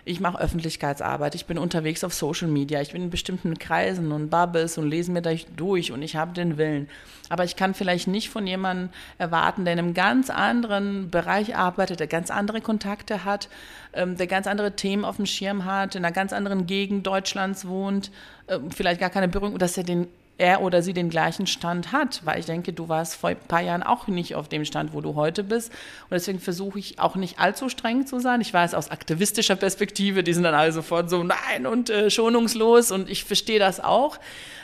[0.09, 4.29] ich mache Öffentlichkeitsarbeit, ich bin unterwegs auf Social Media, ich bin in bestimmten Kreisen und
[4.29, 6.89] Bubbles und lese mir da durch und ich habe den Willen.
[7.29, 8.89] Aber ich kann vielleicht nicht von jemandem
[9.19, 13.49] erwarten, der in einem ganz anderen Bereich arbeitet, der ganz andere Kontakte hat,
[13.93, 17.67] ähm, der ganz andere Themen auf dem Schirm hat, in einer ganz anderen Gegend Deutschlands
[17.67, 18.09] wohnt,
[18.47, 20.07] äh, vielleicht gar keine Berührung, dass er den
[20.39, 23.61] er oder sie den gleichen Stand hat, weil ich denke, du warst vor ein paar
[23.61, 25.71] Jahren auch nicht auf dem Stand, wo du heute bist.
[25.71, 28.41] Und deswegen versuche ich auch nicht allzu streng zu sein.
[28.41, 32.91] Ich weiß aus aktivistischer Perspektive, die sind dann alle sofort so nein und äh, schonungslos
[32.91, 34.17] und ich verstehe das auch,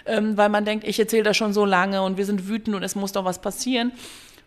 [0.05, 2.84] ähm, weil man denkt, ich erzähle das schon so lange und wir sind wütend und
[2.84, 3.91] es muss doch was passieren.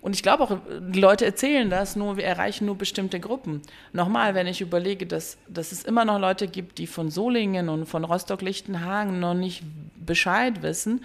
[0.00, 3.62] Und ich glaube auch, die Leute erzählen das, nur wir erreichen nur bestimmte Gruppen.
[3.92, 7.86] Nochmal, wenn ich überlege, dass, dass es immer noch Leute gibt, die von Solingen und
[7.86, 9.64] von Rostock-Lichtenhagen noch nicht
[10.04, 11.04] Bescheid wissen,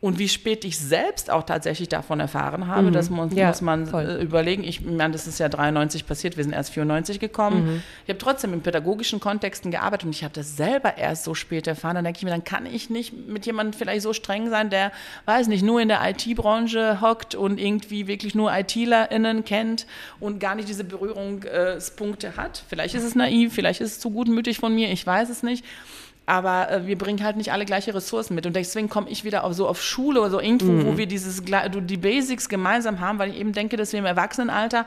[0.00, 2.92] und wie spät ich selbst auch tatsächlich davon erfahren habe, mhm.
[2.92, 4.04] das muss, ja, muss man voll.
[4.04, 4.62] Äh, überlegen.
[4.62, 7.64] Ich meine, das ist ja 93 passiert, wir sind erst 94 gekommen.
[7.64, 7.82] Mhm.
[8.04, 11.66] Ich habe trotzdem in pädagogischen Kontexten gearbeitet und ich habe das selber erst so spät
[11.66, 11.96] erfahren.
[11.96, 14.92] Dann denke ich mir, dann kann ich nicht mit jemandem vielleicht so streng sein, der,
[15.24, 19.86] weiß nicht, nur in der IT-Branche hockt und irgendwie wirklich nur ITlerInnen kennt
[20.20, 22.62] und gar nicht diese Berührungspunkte hat.
[22.68, 25.64] Vielleicht ist es naiv, vielleicht ist es zu gutmütig von mir, ich weiß es nicht
[26.28, 28.44] aber äh, wir bringen halt nicht alle gleiche Ressourcen mit.
[28.44, 30.86] Und deswegen komme ich wieder auf, so auf Schule oder so irgendwo, mhm.
[30.86, 34.84] wo wir dieses, die Basics gemeinsam haben, weil ich eben denke, dass wir im Erwachsenenalter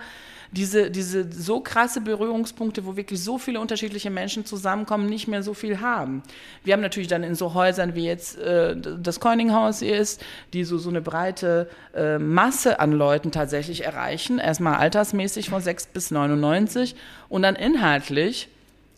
[0.51, 5.53] diese, diese so krasse Berührungspunkte, wo wirklich so viele unterschiedliche Menschen zusammenkommen, nicht mehr so
[5.53, 6.21] viel haben.
[6.63, 10.23] Wir haben natürlich dann in so Häusern wie jetzt äh, das Coininghaus ist,
[10.53, 14.37] die so, so eine breite äh, Masse an Leuten tatsächlich erreichen.
[14.37, 16.95] Erstmal altersmäßig von 6 bis 99
[17.29, 18.49] und dann inhaltlich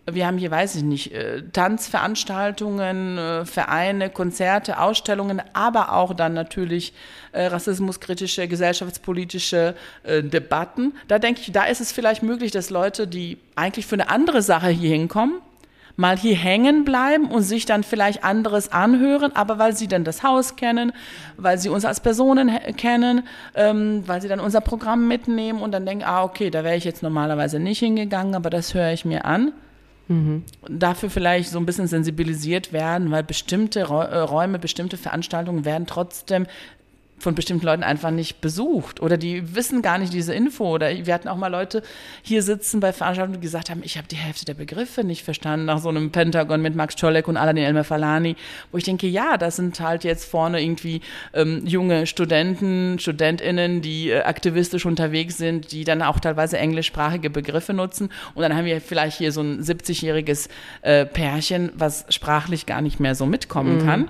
[0.05, 6.33] wir haben hier, weiß ich nicht, äh, Tanzveranstaltungen, äh, Vereine, Konzerte, Ausstellungen, aber auch dann
[6.33, 6.93] natürlich
[7.31, 9.75] äh, rassismuskritische, gesellschaftspolitische
[10.05, 10.93] Debatten.
[11.07, 14.41] Da denke ich, da ist es vielleicht möglich, dass Leute, die eigentlich für eine andere
[14.41, 15.41] Sache hier hinkommen,
[15.95, 20.23] mal hier hängen bleiben und sich dann vielleicht anderes anhören, aber weil sie dann das
[20.23, 20.91] Haus kennen,
[21.37, 25.85] weil sie uns als Personen kennen, ähm, weil sie dann unser Programm mitnehmen und dann
[25.85, 29.25] denken, ah, okay, da wäre ich jetzt normalerweise nicht hingegangen, aber das höre ich mir
[29.25, 29.53] an.
[30.07, 30.43] Mhm.
[30.67, 36.45] Dafür vielleicht so ein bisschen sensibilisiert werden, weil bestimmte äh, Räume, bestimmte Veranstaltungen werden trotzdem
[37.23, 41.13] von bestimmten Leuten einfach nicht besucht oder die wissen gar nicht diese Info oder wir
[41.13, 41.81] hatten auch mal Leute
[42.21, 45.65] hier sitzen bei Veranstaltungen, die gesagt haben, ich habe die Hälfte der Begriffe nicht verstanden
[45.65, 48.35] nach so einem Pentagon mit Max Czolek und Aladdin Elmer Falani,
[48.71, 51.01] wo ich denke, ja, das sind halt jetzt vorne irgendwie
[51.33, 57.73] ähm, junge Studenten, StudentInnen, die äh, aktivistisch unterwegs sind, die dann auch teilweise englischsprachige Begriffe
[57.73, 60.49] nutzen und dann haben wir vielleicht hier so ein 70-jähriges
[60.81, 63.85] äh, Pärchen, was sprachlich gar nicht mehr so mitkommen mhm.
[63.85, 64.09] kann.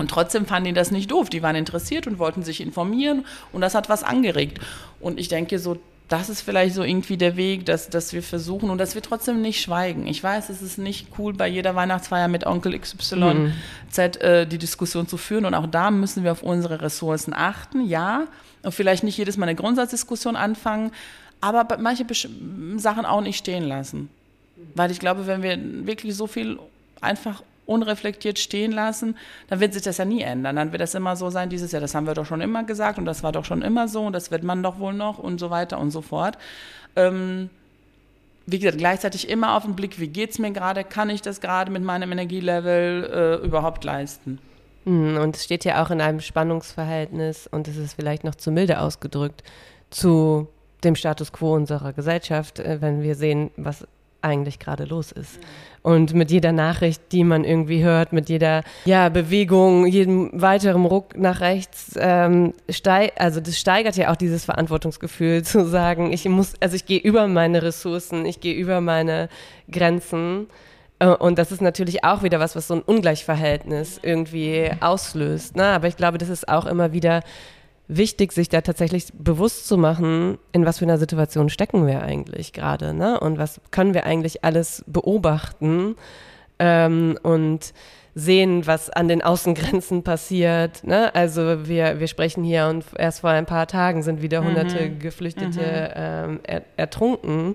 [0.00, 1.28] Und trotzdem fanden die das nicht doof.
[1.30, 4.58] Die waren interessiert und wollten sich informieren und das hat was angeregt.
[4.98, 5.78] Und ich denke, so
[6.08, 9.40] das ist vielleicht so irgendwie der Weg, dass, dass wir versuchen und dass wir trotzdem
[9.40, 10.08] nicht schweigen.
[10.08, 13.52] Ich weiß, es ist nicht cool, bei jeder Weihnachtsfeier mit Onkel XY mhm.
[13.96, 18.26] Äh, die Diskussion zu führen und auch da müssen wir auf unsere Ressourcen achten, ja,
[18.62, 20.90] und vielleicht nicht jedes Mal eine Grundsatzdiskussion anfangen,
[21.40, 22.04] aber manche
[22.76, 24.10] Sachen auch nicht stehen lassen.
[24.74, 26.58] Weil ich glaube, wenn wir wirklich so viel
[27.00, 29.16] einfach unreflektiert stehen lassen,
[29.48, 30.56] dann wird sich das ja nie ändern.
[30.56, 32.98] Dann wird das immer so sein, dieses Jahr, das haben wir doch schon immer gesagt
[32.98, 35.38] und das war doch schon immer so und das wird man doch wohl noch und
[35.38, 36.36] so weiter und so fort.
[36.96, 37.48] Ähm,
[38.46, 41.40] wie gesagt, gleichzeitig immer auf den Blick, wie geht es mir gerade, kann ich das
[41.40, 44.40] gerade mit meinem Energielevel äh, überhaupt leisten?
[44.84, 48.50] Hm, und es steht ja auch in einem Spannungsverhältnis, und es ist vielleicht noch zu
[48.50, 49.44] milde ausgedrückt,
[49.90, 50.48] zu
[50.82, 53.86] dem Status quo unserer Gesellschaft, äh, wenn wir sehen, was
[54.22, 55.38] eigentlich gerade los ist.
[55.82, 61.16] Und mit jeder Nachricht, die man irgendwie hört, mit jeder ja, Bewegung, jedem weiteren Ruck
[61.16, 66.54] nach rechts, ähm, steig, also das steigert ja auch dieses Verantwortungsgefühl zu sagen, ich muss,
[66.60, 69.28] also ich gehe über meine Ressourcen, ich gehe über meine
[69.70, 70.48] Grenzen.
[70.98, 75.56] Äh, und das ist natürlich auch wieder was, was so ein Ungleichverhältnis irgendwie auslöst.
[75.56, 75.64] Ne?
[75.64, 77.22] Aber ich glaube, das ist auch immer wieder
[77.90, 82.52] wichtig, sich da tatsächlich bewusst zu machen, in was für einer Situation stecken wir eigentlich
[82.52, 83.18] gerade, ne?
[83.18, 85.96] Und was können wir eigentlich alles beobachten
[86.58, 87.74] ähm, und
[88.14, 90.84] sehen, was an den Außengrenzen passiert.
[90.84, 91.14] Ne?
[91.14, 94.98] Also wir, wir sprechen hier und erst vor ein paar Tagen sind wieder hunderte mhm.
[94.98, 96.30] Geflüchtete mhm.
[96.30, 97.54] Ähm, er, ertrunken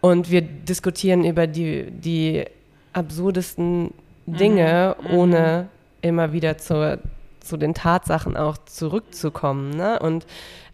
[0.00, 2.44] und wir diskutieren über die, die
[2.92, 3.92] absurdesten
[4.26, 5.16] Dinge, mhm.
[5.16, 5.68] ohne
[6.00, 6.98] immer wieder zur
[7.40, 9.70] zu den Tatsachen auch zurückzukommen.
[9.70, 9.98] Ne?
[9.98, 10.26] Und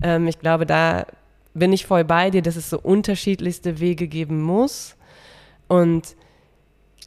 [0.02, 1.06] ähm, ich glaube, da
[1.54, 4.96] bin ich voll bei dir, dass es so unterschiedlichste Wege geben muss.
[5.68, 6.16] Und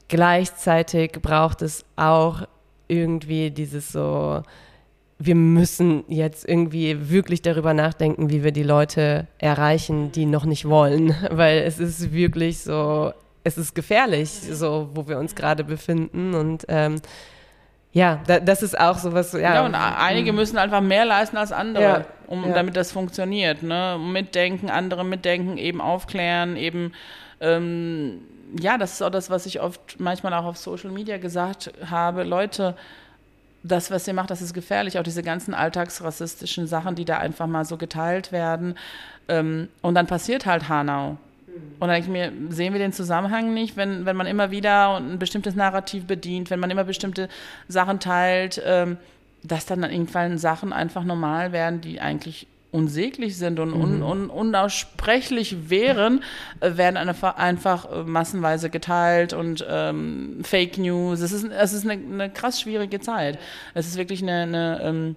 [0.07, 2.43] gleichzeitig braucht es auch
[2.87, 4.41] irgendwie dieses so,
[5.19, 10.67] wir müssen jetzt irgendwie wirklich darüber nachdenken, wie wir die Leute erreichen, die noch nicht
[10.67, 13.11] wollen, weil es ist wirklich so,
[13.43, 17.01] es ist gefährlich, so wo wir uns gerade befinden und ähm,
[17.91, 19.33] ja, da, das ist auch sowas.
[19.33, 22.53] Ja, ja und einige müssen einfach mehr leisten als andere, ja, um, ja.
[22.53, 23.63] damit das funktioniert.
[23.63, 23.97] Ne?
[23.99, 26.93] Mitdenken, andere mitdenken, eben aufklären, eben.
[27.39, 28.21] Ähm,
[28.59, 32.23] ja, das ist auch das, was ich oft manchmal auch auf Social Media gesagt habe.
[32.23, 32.75] Leute,
[33.63, 34.99] das, was ihr macht, das ist gefährlich.
[34.99, 38.75] Auch diese ganzen alltagsrassistischen Sachen, die da einfach mal so geteilt werden.
[39.27, 41.17] Ähm, und dann passiert halt Hanau.
[41.79, 44.97] Und dann denke ich mir, sehen wir den Zusammenhang nicht, wenn, wenn man immer wieder
[44.97, 47.29] ein bestimmtes Narrativ bedient, wenn man immer bestimmte
[47.67, 48.97] Sachen teilt, ähm,
[49.43, 54.03] dass dann irgendwann Sachen einfach normal werden, die eigentlich unsäglich sind und un, mhm.
[54.03, 56.23] un, unaussprechlich wären,
[56.59, 61.21] äh, werden einfach, einfach äh, massenweise geteilt und ähm, Fake News.
[61.21, 63.39] Es ist, es ist eine, eine krass schwierige Zeit.
[63.73, 65.15] Es ist wirklich eine, eine ähm,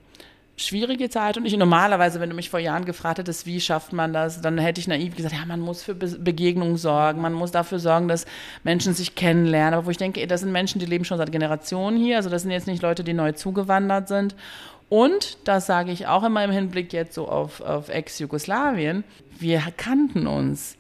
[0.61, 1.36] schwierige Zeit.
[1.36, 4.58] Und ich normalerweise, wenn du mich vor Jahren gefragt hättest, wie schafft man das, dann
[4.58, 8.08] hätte ich naiv gesagt, ja, man muss für Be Begegnung sorgen, man muss dafür sorgen,
[8.08, 8.26] dass
[8.64, 11.98] Menschen sich kennenlernen, aber wo ich denke, das sind Menschen, die leben schon seit Generationen
[11.98, 14.34] hier, also das sind jetzt nicht Leute, die neu zugewandert sind.
[14.88, 19.04] Und, das sage ich auch immer im Hinblick jetzt so auf, auf Ex-Jugoslawien,
[19.38, 20.76] wir kannten uns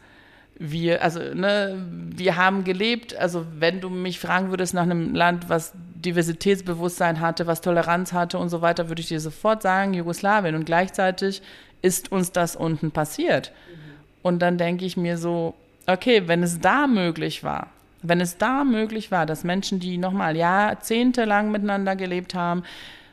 [0.62, 1.82] wir, also, ne,
[2.14, 7.46] wir haben gelebt, also wenn du mich fragen würdest nach einem Land, was Diversitätsbewusstsein hatte,
[7.46, 10.54] was Toleranz hatte und so weiter, würde ich dir sofort sagen, Jugoslawien.
[10.54, 11.40] Und gleichzeitig
[11.80, 13.52] ist uns das unten passiert.
[13.52, 13.80] Mhm.
[14.20, 15.54] Und dann denke ich mir so,
[15.86, 17.68] okay, wenn es da möglich war,
[18.02, 22.64] wenn es da möglich war, dass Menschen, die nochmal jahrzehntelang miteinander gelebt haben,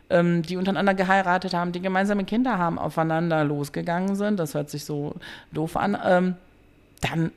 [0.10, 4.84] ähm, die untereinander geheiratet haben, die gemeinsame Kinder haben, aufeinander losgegangen sind, das hört sich
[4.84, 5.16] so
[5.54, 6.36] doof an, ähm,
[7.02, 7.32] dann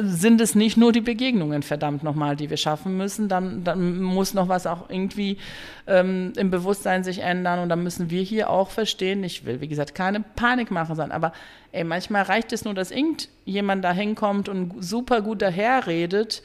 [0.00, 3.28] sind es nicht nur die Begegnungen, verdammt nochmal, die wir schaffen müssen.
[3.28, 5.38] Dann, dann muss noch was auch irgendwie
[5.86, 9.68] ähm, im Bewusstsein sich ändern und dann müssen wir hier auch verstehen, ich will, wie
[9.68, 11.32] gesagt, keine Panikmache sein, aber
[11.70, 16.42] ey, manchmal reicht es nur, dass irgendjemand da hinkommt und super gut daherredet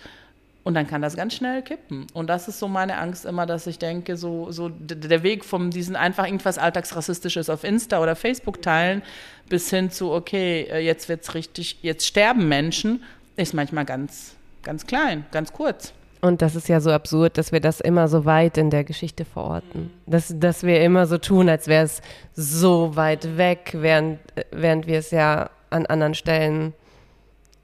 [0.68, 2.08] und dann kann das ganz schnell kippen.
[2.14, 5.72] Und das ist so meine Angst immer, dass ich denke, so, so der Weg von
[5.72, 9.02] diesen einfach irgendwas Alltagsrassistisches auf Insta oder Facebook teilen
[9.48, 13.02] bis hin zu, okay, äh, jetzt wird's richtig, jetzt sterben Menschen,
[13.38, 15.94] ist manchmal ganz, ganz klein, ganz kurz.
[16.20, 19.24] Und das ist ja so absurd, dass wir das immer so weit in der Geschichte
[19.24, 19.94] verorten.
[20.06, 22.02] Dass, dass wir immer so tun, als wäre es
[22.36, 24.20] so weit weg, während,
[24.52, 26.74] während wir es ja an anderen Stellen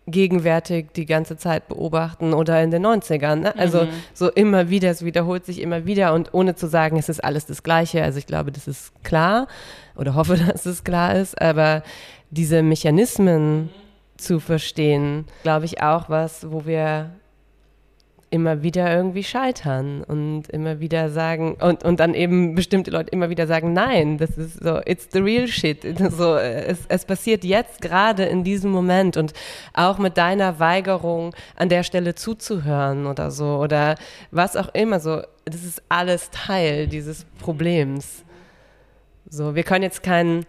[0.06, 3.36] gegenwärtig die ganze Zeit beobachten oder in den 90ern.
[3.36, 3.58] Ne?
[3.58, 3.90] Also mhm.
[4.14, 7.46] so immer wieder, es wiederholt sich immer wieder und ohne zu sagen, es ist alles
[7.46, 8.04] das Gleiche.
[8.04, 9.48] Also ich glaube, das ist klar
[9.96, 11.84] oder hoffe, dass es klar ist, aber
[12.32, 13.70] diese Mechanismen
[14.18, 17.12] zu verstehen, glaube ich auch was, wo wir
[18.34, 23.30] immer wieder irgendwie scheitern und immer wieder sagen und, und dann eben bestimmte Leute immer
[23.30, 25.84] wieder sagen, nein, das ist so, it's the real shit.
[26.14, 29.34] So, es, es passiert jetzt gerade in diesem Moment und
[29.74, 33.96] auch mit deiner Weigerung an der Stelle zuzuhören oder so oder
[34.32, 38.24] was auch immer so, das ist alles Teil dieses Problems.
[39.30, 40.46] So, wir können jetzt keinen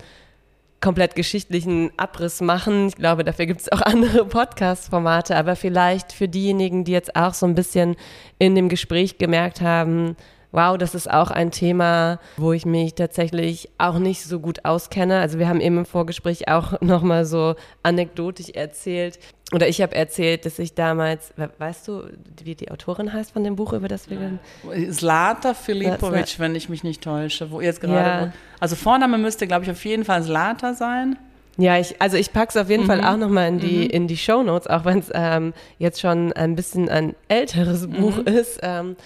[0.85, 2.89] komplett geschichtlichen Abriss machen.
[2.89, 7.33] Ich glaube, dafür gibt es auch andere Podcast-Formate, aber vielleicht für diejenigen, die jetzt auch
[7.33, 7.97] so ein bisschen
[8.39, 10.15] in dem Gespräch gemerkt haben,
[10.55, 15.19] wow, das ist auch ein Thema, wo ich mich tatsächlich auch nicht so gut auskenne.
[15.19, 19.19] Also wir haben eben im Vorgespräch auch nochmal so anekdotisch erzählt,
[19.53, 22.05] oder ich habe erzählt, dass ich damals, weißt du,
[22.43, 24.93] wie die Autorin heißt von dem Buch, über das wir ja.
[24.93, 27.51] Slata Filipovic, wenn ich mich nicht täusche.
[27.51, 28.33] Wo jetzt gerade, ja.
[28.59, 31.19] also Vorname müsste, glaube ich, auf jeden Fall Slata sein.
[31.57, 32.89] Ja, ich, also ich packe es auf jeden mhm.
[32.89, 33.91] Fall auch nochmal in die, mhm.
[33.91, 37.93] in die Show Notes, auch wenn es ähm, jetzt schon ein bisschen ein älteres mhm.
[37.93, 38.59] Buch ist.
[38.63, 38.97] Ähm,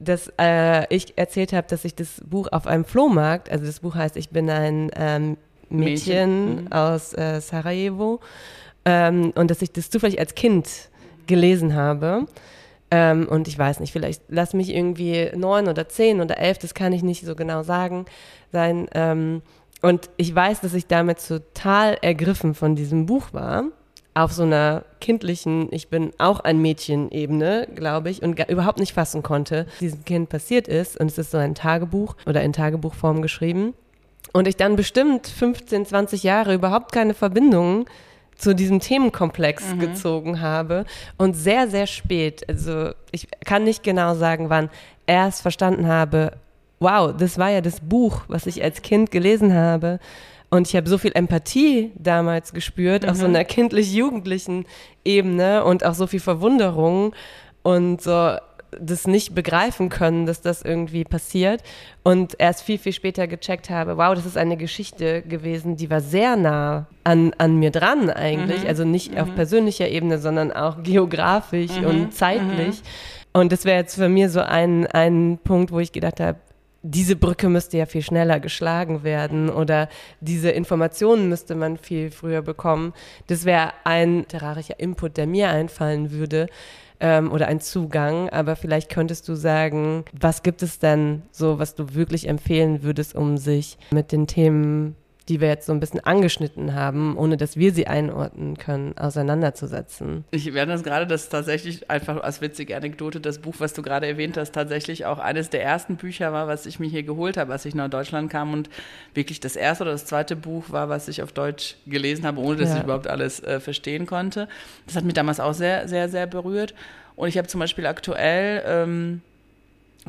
[0.00, 3.94] dass äh, ich erzählt habe, dass ich das Buch auf einem Flohmarkt, also das Buch
[3.94, 5.36] heißt Ich bin ein ähm,
[5.68, 6.64] Mädchen, Mädchen.
[6.64, 6.72] Mhm.
[6.72, 8.20] aus äh, Sarajevo
[8.84, 10.68] ähm, und dass ich das zufällig als Kind
[11.26, 12.26] gelesen habe.
[12.90, 16.72] Ähm, und ich weiß nicht, vielleicht lass mich irgendwie neun oder zehn oder elf, das
[16.72, 18.06] kann ich nicht so genau sagen,
[18.50, 18.88] sein.
[18.94, 19.42] Ähm,
[19.82, 23.64] und ich weiß, dass ich damit total ergriffen von diesem Buch war.
[24.14, 29.22] Auf so einer kindlichen, ich bin auch ein Mädchen-Ebene, glaube ich, und überhaupt nicht fassen
[29.22, 30.98] konnte, was diesem Kind passiert ist.
[30.98, 33.74] Und es ist so ein Tagebuch oder in Tagebuchform geschrieben.
[34.32, 37.86] Und ich dann bestimmt 15, 20 Jahre überhaupt keine Verbindungen
[38.38, 39.78] zu diesem Themenkomplex mhm.
[39.80, 40.84] gezogen habe
[41.16, 44.70] und sehr, sehr spät, also ich kann nicht genau sagen, wann,
[45.06, 46.32] erst verstanden habe,
[46.78, 49.98] wow, das war ja das Buch, was ich als Kind gelesen habe.
[50.50, 53.10] Und ich habe so viel Empathie damals gespürt, mhm.
[53.10, 53.34] auf so mhm.
[53.34, 54.64] einer kindlich-jugendlichen
[55.04, 57.14] Ebene und auch so viel Verwunderung
[57.62, 58.36] und so
[58.70, 61.62] das nicht begreifen können, dass das irgendwie passiert
[62.02, 66.00] und erst viel, viel später gecheckt habe, wow, das ist eine Geschichte gewesen, die war
[66.00, 68.68] sehr nah an, an mir dran eigentlich, mhm.
[68.68, 69.18] also nicht mhm.
[69.18, 71.86] auf persönlicher Ebene, sondern auch geografisch mhm.
[71.86, 72.82] und zeitlich.
[72.82, 73.40] Mhm.
[73.40, 76.38] Und das wäre jetzt für mich so ein, ein Punkt, wo ich gedacht habe,
[76.90, 79.88] diese Brücke müsste ja viel schneller geschlagen werden oder
[80.20, 82.94] diese Informationen müsste man viel früher bekommen.
[83.26, 86.46] Das wäre ein literarischer Input, der mir einfallen würde
[87.00, 88.30] ähm, oder ein Zugang.
[88.30, 93.14] Aber vielleicht könntest du sagen, was gibt es denn so, was du wirklich empfehlen würdest,
[93.14, 94.96] um sich mit den Themen
[95.28, 100.24] die wir jetzt so ein bisschen angeschnitten haben, ohne dass wir sie einordnen können, auseinanderzusetzen.
[100.30, 104.06] Ich werde das gerade, das tatsächlich einfach als witzige Anekdote, das Buch, was du gerade
[104.06, 107.52] erwähnt hast, tatsächlich auch eines der ersten Bücher war, was ich mir hier geholt habe,
[107.52, 108.70] als ich nach Deutschland kam und
[109.12, 112.56] wirklich das erste oder das zweite Buch war, was ich auf Deutsch gelesen habe, ohne
[112.56, 112.78] dass ja.
[112.78, 114.48] ich überhaupt alles äh, verstehen konnte.
[114.86, 116.74] Das hat mich damals auch sehr, sehr, sehr berührt.
[117.16, 119.22] Und ich habe zum Beispiel aktuell ähm,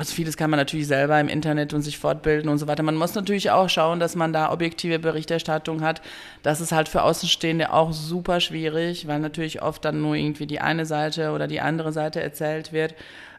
[0.00, 2.82] also vieles kann man natürlich selber im Internet und sich fortbilden und so weiter.
[2.82, 6.00] Man muss natürlich auch schauen, dass man da objektive Berichterstattung hat.
[6.42, 10.62] Das ist halt für Außenstehende auch super schwierig, weil natürlich oft dann nur irgendwie die
[10.62, 12.94] eine Seite oder die andere Seite erzählt wird.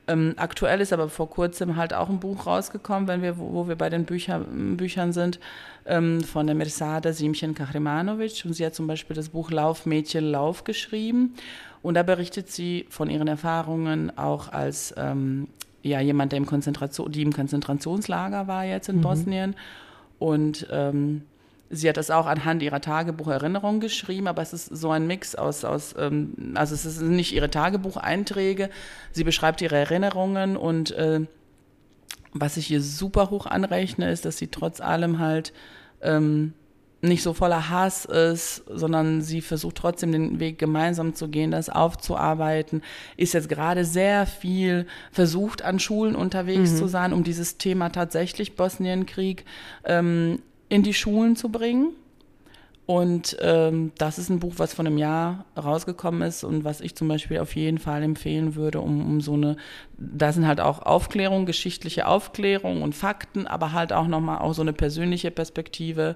[0.07, 3.76] Ähm, aktuell ist aber vor kurzem halt auch ein Buch rausgekommen, wenn wir, wo, wir
[3.76, 5.39] bei den Bücher, Büchern sind,
[5.88, 8.43] ähm, von der Mirsada Simchen Kahrimanovic.
[8.45, 11.34] Und sie hat zum Beispiel das Buch Lauf Mädchen Lauf geschrieben.
[11.82, 15.47] Und da berichtet sie von ihren Erfahrungen auch als ähm,
[15.84, 19.01] ja jemand, der im Konzentration, die im Konzentrationslager war jetzt in mhm.
[19.01, 19.55] Bosnien.
[20.19, 21.23] Und ähm,
[21.71, 25.63] sie hat das auch anhand ihrer Tagebucherinnerungen geschrieben, aber es ist so ein Mix aus,
[25.63, 28.69] aus ähm, also es sind nicht ihre Tagebucheinträge,
[29.11, 31.21] sie beschreibt ihre Erinnerungen und äh,
[32.34, 35.53] was ich ihr super hoch anrechne, ist, dass sie trotz allem halt
[36.01, 36.53] ähm,
[37.02, 41.70] nicht so voller Hass ist, sondern sie versucht trotzdem den Weg gemeinsam zu gehen, das
[41.70, 42.84] aufzuarbeiten,
[43.18, 46.76] ist jetzt gerade sehr viel versucht an Schulen unterwegs mhm.
[46.78, 49.45] zu sein, um dieses Thema tatsächlich Bosnienkrieg
[49.84, 50.39] ähm,
[50.70, 51.93] in die Schulen zu bringen.
[52.88, 56.93] Und ähm, das ist ein Buch, was von einem Jahr rausgekommen ist und was ich
[56.93, 59.56] zum Beispiel auf jeden Fall empfehlen würde, um, um so eine,
[59.97, 64.62] da sind halt auch Aufklärung, geschichtliche Aufklärung und Fakten, aber halt auch nochmal auch so
[64.62, 66.16] eine persönliche Perspektive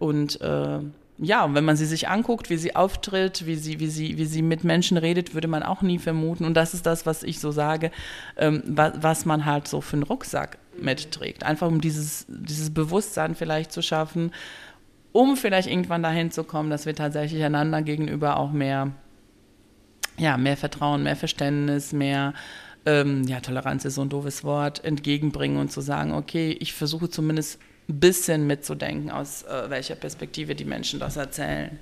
[0.00, 0.80] und äh,
[1.18, 4.40] ja, wenn man sie sich anguckt, wie sie auftritt, wie sie, wie sie, wie sie
[4.40, 6.46] mit Menschen redet, würde man auch nie vermuten.
[6.46, 7.90] Und das ist das, was ich so sage,
[8.38, 11.44] ähm, was, was man halt so für einen Rucksack mitträgt.
[11.44, 14.32] Einfach um dieses, dieses Bewusstsein vielleicht zu schaffen,
[15.12, 18.92] um vielleicht irgendwann dahin zu kommen, dass wir tatsächlich einander gegenüber auch mehr,
[20.16, 22.32] ja, mehr Vertrauen, mehr Verständnis, mehr
[22.86, 27.10] ähm, ja, Toleranz ist so ein doofes Wort, entgegenbringen und zu sagen, okay, ich versuche
[27.10, 27.58] zumindest
[27.98, 31.78] bisschen mitzudenken, aus äh, welcher Perspektive die Menschen das erzählen.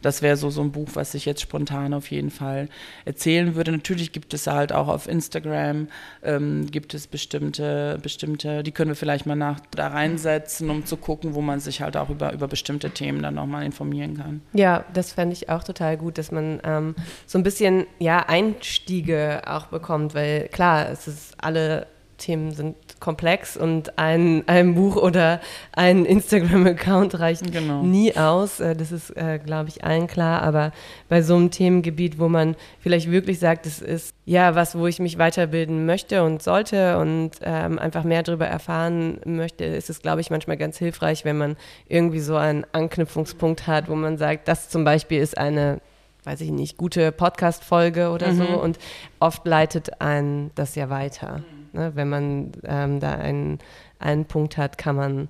[0.00, 2.68] Das wäre so, so ein Buch, was ich jetzt spontan auf jeden Fall
[3.04, 3.70] erzählen würde.
[3.70, 5.88] Natürlich gibt es halt auch auf Instagram,
[6.22, 10.96] ähm, gibt es bestimmte, bestimmte, die können wir vielleicht mal nach da reinsetzen, um zu
[10.96, 14.42] gucken, wo man sich halt auch über, über bestimmte Themen dann nochmal informieren kann.
[14.52, 16.94] Ja, das fände ich auch total gut, dass man ähm,
[17.26, 21.86] so ein bisschen ja, Einstiege auch bekommt, weil klar, es ist alle
[22.22, 25.40] Themen sind komplex und ein, ein Buch oder
[25.72, 27.82] ein Instagram-Account reicht genau.
[27.82, 28.60] nie aus.
[28.60, 30.42] Äh, das ist, äh, glaube ich, allen klar.
[30.42, 30.72] Aber
[31.08, 35.00] bei so einem Themengebiet, wo man vielleicht wirklich sagt, es ist ja was, wo ich
[35.00, 40.20] mich weiterbilden möchte und sollte und ähm, einfach mehr darüber erfahren möchte, ist es, glaube
[40.20, 41.56] ich, manchmal ganz hilfreich, wenn man
[41.88, 45.80] irgendwie so einen Anknüpfungspunkt hat, wo man sagt, das zum Beispiel ist eine
[46.24, 48.36] weiß ich nicht, gute Podcast-Folge oder mhm.
[48.36, 48.78] so und
[49.18, 51.42] oft leitet ein das ja weiter.
[51.72, 51.92] Ne?
[51.94, 53.58] Wenn man ähm, da einen,
[53.98, 55.28] einen Punkt hat, kann man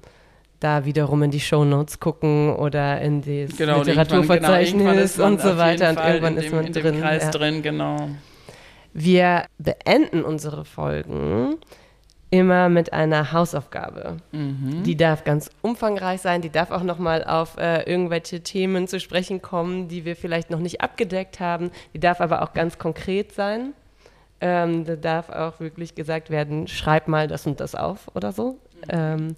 [0.60, 5.90] da wiederum in die Shownotes gucken oder in das genau, Literaturverzeichnis genau, und so weiter.
[5.90, 7.00] Und irgendwann ist man drin.
[7.00, 7.30] Kreis ja.
[7.30, 8.08] drin, genau.
[8.92, 11.56] Wir beenden unsere Folgen
[12.30, 14.16] immer mit einer Hausaufgabe.
[14.32, 14.82] Mhm.
[14.84, 19.42] Die darf ganz umfangreich sein, die darf auch nochmal auf äh, irgendwelche Themen zu sprechen
[19.42, 21.70] kommen, die wir vielleicht noch nicht abgedeckt haben.
[21.92, 23.74] Die darf aber auch ganz konkret sein.
[24.44, 28.58] Ähm, da darf auch wirklich gesagt werden, schreib mal das und das auf oder so.
[28.88, 29.36] Ähm,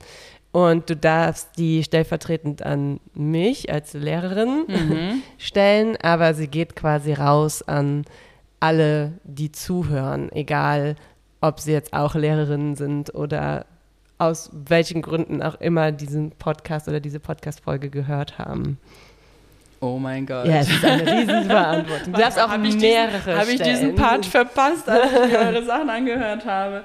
[0.51, 5.23] und du darfst die stellvertretend an mich als Lehrerin mhm.
[5.39, 8.05] stellen, aber sie geht quasi raus an
[8.61, 10.97] alle, die zuhören, egal
[11.43, 13.67] ob sie jetzt auch Lehrerinnen sind oder
[14.17, 18.79] aus welchen Gründen auch immer diesen Podcast oder diese Podcast-Folge gehört haben.
[19.81, 20.47] Oh mein Gott.
[20.47, 22.13] Ja, es ist eine Riesenverantwortung.
[22.13, 25.91] Du darfst auch hab mehrere Habe ich diesen Part verpasst, als ich mir eure Sachen
[25.91, 26.83] angehört habe?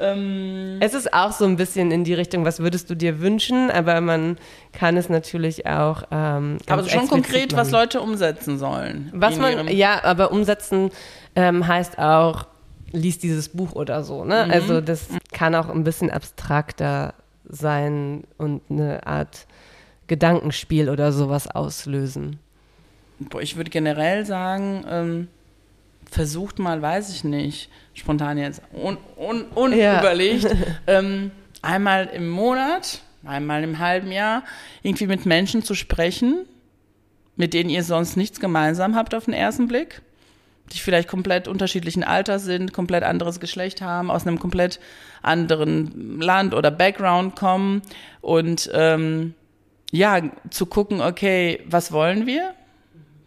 [0.00, 3.70] Ähm es ist auch so ein bisschen in die Richtung, was würdest du dir wünschen,
[3.70, 4.38] aber man
[4.72, 7.60] kann es natürlich auch ähm, Aber schon konkret, machen.
[7.60, 9.10] was Leute umsetzen sollen.
[9.14, 10.90] Was man, ja, aber umsetzen
[11.36, 12.46] ähm, heißt auch,
[12.92, 14.24] lies dieses Buch oder so.
[14.24, 14.46] Ne?
[14.46, 14.52] Mhm.
[14.52, 17.14] Also das kann auch ein bisschen abstrakter
[17.48, 19.46] sein und eine Art
[20.10, 22.40] Gedankenspiel oder sowas auslösen?
[23.20, 25.28] Boah, ich würde generell sagen, ähm,
[26.10, 30.50] versucht mal, weiß ich nicht, spontan jetzt, un, un, unüberlegt, ja.
[30.98, 31.30] ähm,
[31.62, 34.42] einmal im Monat, einmal im halben Jahr,
[34.82, 36.44] irgendwie mit Menschen zu sprechen,
[37.36, 40.02] mit denen ihr sonst nichts gemeinsam habt auf den ersten Blick,
[40.72, 44.80] die vielleicht komplett unterschiedlichen Alters sind, komplett anderes Geschlecht haben, aus einem komplett
[45.22, 47.82] anderen Land oder Background kommen
[48.22, 49.34] und ähm,
[49.90, 50.20] ja,
[50.50, 52.54] zu gucken, okay, was wollen wir?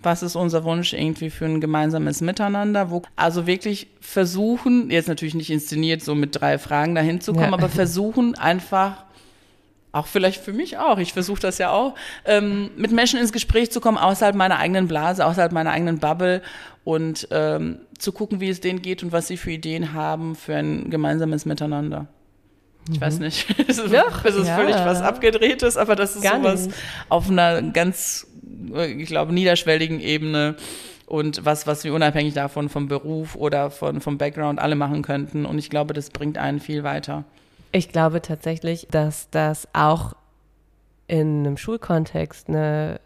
[0.02, 2.90] Was ist unser Wunsch irgendwie für ein gemeinsames Miteinander?
[2.92, 7.52] Wo, also wirklich versuchen, jetzt natürlich nicht inszeniert, so mit drei Fragen dahin zu kommen,
[7.52, 7.54] ja.
[7.54, 9.04] aber versuchen einfach,
[9.94, 11.96] auch vielleicht für mich auch, ich versuche das ja auch,
[12.26, 16.42] ähm, mit Menschen ins Gespräch zu kommen, außerhalb meiner eigenen Blase, außerhalb meiner eigenen Bubble
[16.84, 20.56] und ähm, zu gucken, wie es denen geht und was sie für Ideen haben für
[20.56, 22.08] ein gemeinsames Miteinander.
[22.92, 23.26] Ich weiß mhm.
[23.26, 24.56] nicht, es ist, Doch, es ist ja.
[24.56, 26.78] völlig was Abgedrehtes, aber das ist Gar sowas nicht.
[27.10, 28.28] auf einer ganz,
[28.98, 30.56] ich glaube, niederschwelligen Ebene
[31.06, 35.46] und was, was wir unabhängig davon vom Beruf oder von, vom Background alle machen könnten.
[35.46, 37.24] Und ich glaube, das bringt einen viel weiter.
[37.72, 40.14] Ich glaube tatsächlich, dass das auch
[41.08, 43.00] in einem Schulkontext eine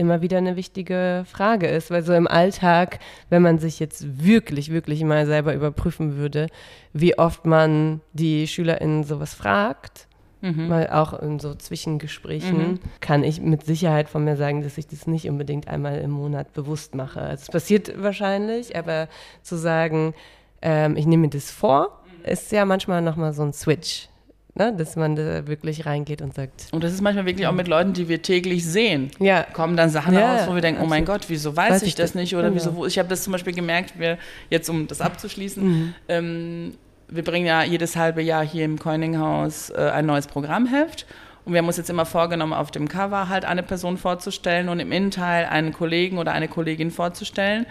[0.00, 2.98] immer wieder eine wichtige Frage ist, weil so im Alltag,
[3.28, 6.48] wenn man sich jetzt wirklich, wirklich mal selber überprüfen würde,
[6.92, 10.08] wie oft man die SchülerInnen sowas fragt,
[10.40, 10.68] mhm.
[10.68, 12.80] mal auch in so Zwischengesprächen, mhm.
[13.00, 16.54] kann ich mit Sicherheit von mir sagen, dass ich das nicht unbedingt einmal im Monat
[16.54, 17.20] bewusst mache.
[17.20, 19.08] Also es passiert wahrscheinlich, aber
[19.42, 20.14] zu sagen,
[20.62, 24.08] ähm, ich nehme mir das vor, ist ja manchmal nochmal so ein Switch
[24.54, 26.68] ne, dass man da wirklich reingeht und sagt.
[26.72, 29.10] Und das ist manchmal wirklich auch mit Leuten, die wir täglich sehen.
[29.18, 29.42] Ja.
[29.42, 31.94] Kommen dann Sachen ja, raus, wo wir denken, oh mein Gott, wieso weiß, weiß ich,
[31.94, 32.34] das nicht?
[32.34, 32.56] Oder genau.
[32.56, 35.94] wieso, ich habe das zum Beispiel gemerkt, wir, jetzt um das abzuschließen, mhm.
[36.08, 36.74] ähm,
[37.08, 41.06] wir bringen ja jedes halbe Jahr hier im Coininghaus äh, ein neues Programmheft.
[41.44, 44.78] Und wir haben uns jetzt immer vorgenommen, auf dem Cover halt eine Person vorzustellen und
[44.78, 47.66] im Innenteil einen Kollegen oder eine Kollegin vorzustellen.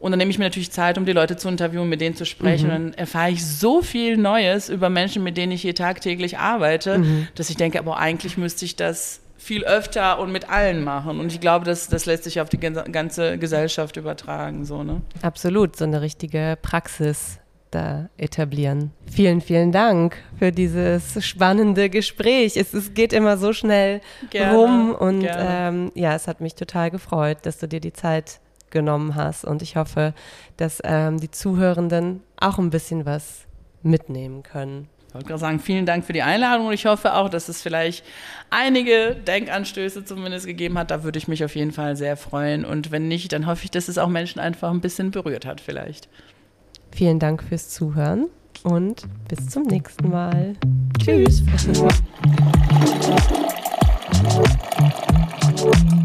[0.00, 2.24] Und dann nehme ich mir natürlich Zeit, um die Leute zu interviewen, mit denen zu
[2.24, 2.68] sprechen.
[2.68, 2.74] Mhm.
[2.74, 6.98] Und dann erfahre ich so viel Neues über Menschen, mit denen ich hier tagtäglich arbeite,
[6.98, 7.28] mhm.
[7.34, 11.20] dass ich denke, aber eigentlich müsste ich das viel öfter und mit allen machen.
[11.20, 14.64] Und ich glaube, das, das lässt sich auf die ganze Gesellschaft übertragen.
[14.64, 15.00] So, ne?
[15.22, 17.38] Absolut, so eine richtige Praxis
[17.70, 18.92] da etablieren.
[19.10, 22.56] Vielen, vielen Dank für dieses spannende Gespräch.
[22.56, 26.90] Es, es geht immer so schnell gerne, rum und ähm, ja, es hat mich total
[26.90, 28.40] gefreut, dass du dir die Zeit
[28.70, 29.44] genommen hast.
[29.44, 30.14] Und ich hoffe,
[30.56, 33.46] dass ähm, die Zuhörenden auch ein bisschen was
[33.82, 34.88] mitnehmen können.
[35.08, 37.62] Ich wollte gerade sagen, vielen Dank für die Einladung und ich hoffe auch, dass es
[37.62, 38.04] vielleicht
[38.50, 40.90] einige Denkanstöße zumindest gegeben hat.
[40.90, 42.66] Da würde ich mich auf jeden Fall sehr freuen.
[42.66, 45.62] Und wenn nicht, dann hoffe ich, dass es auch Menschen einfach ein bisschen berührt hat
[45.62, 46.10] vielleicht.
[46.92, 48.26] Vielen Dank fürs Zuhören
[48.64, 50.54] und bis zum nächsten Mal.
[50.98, 51.42] Tschüss.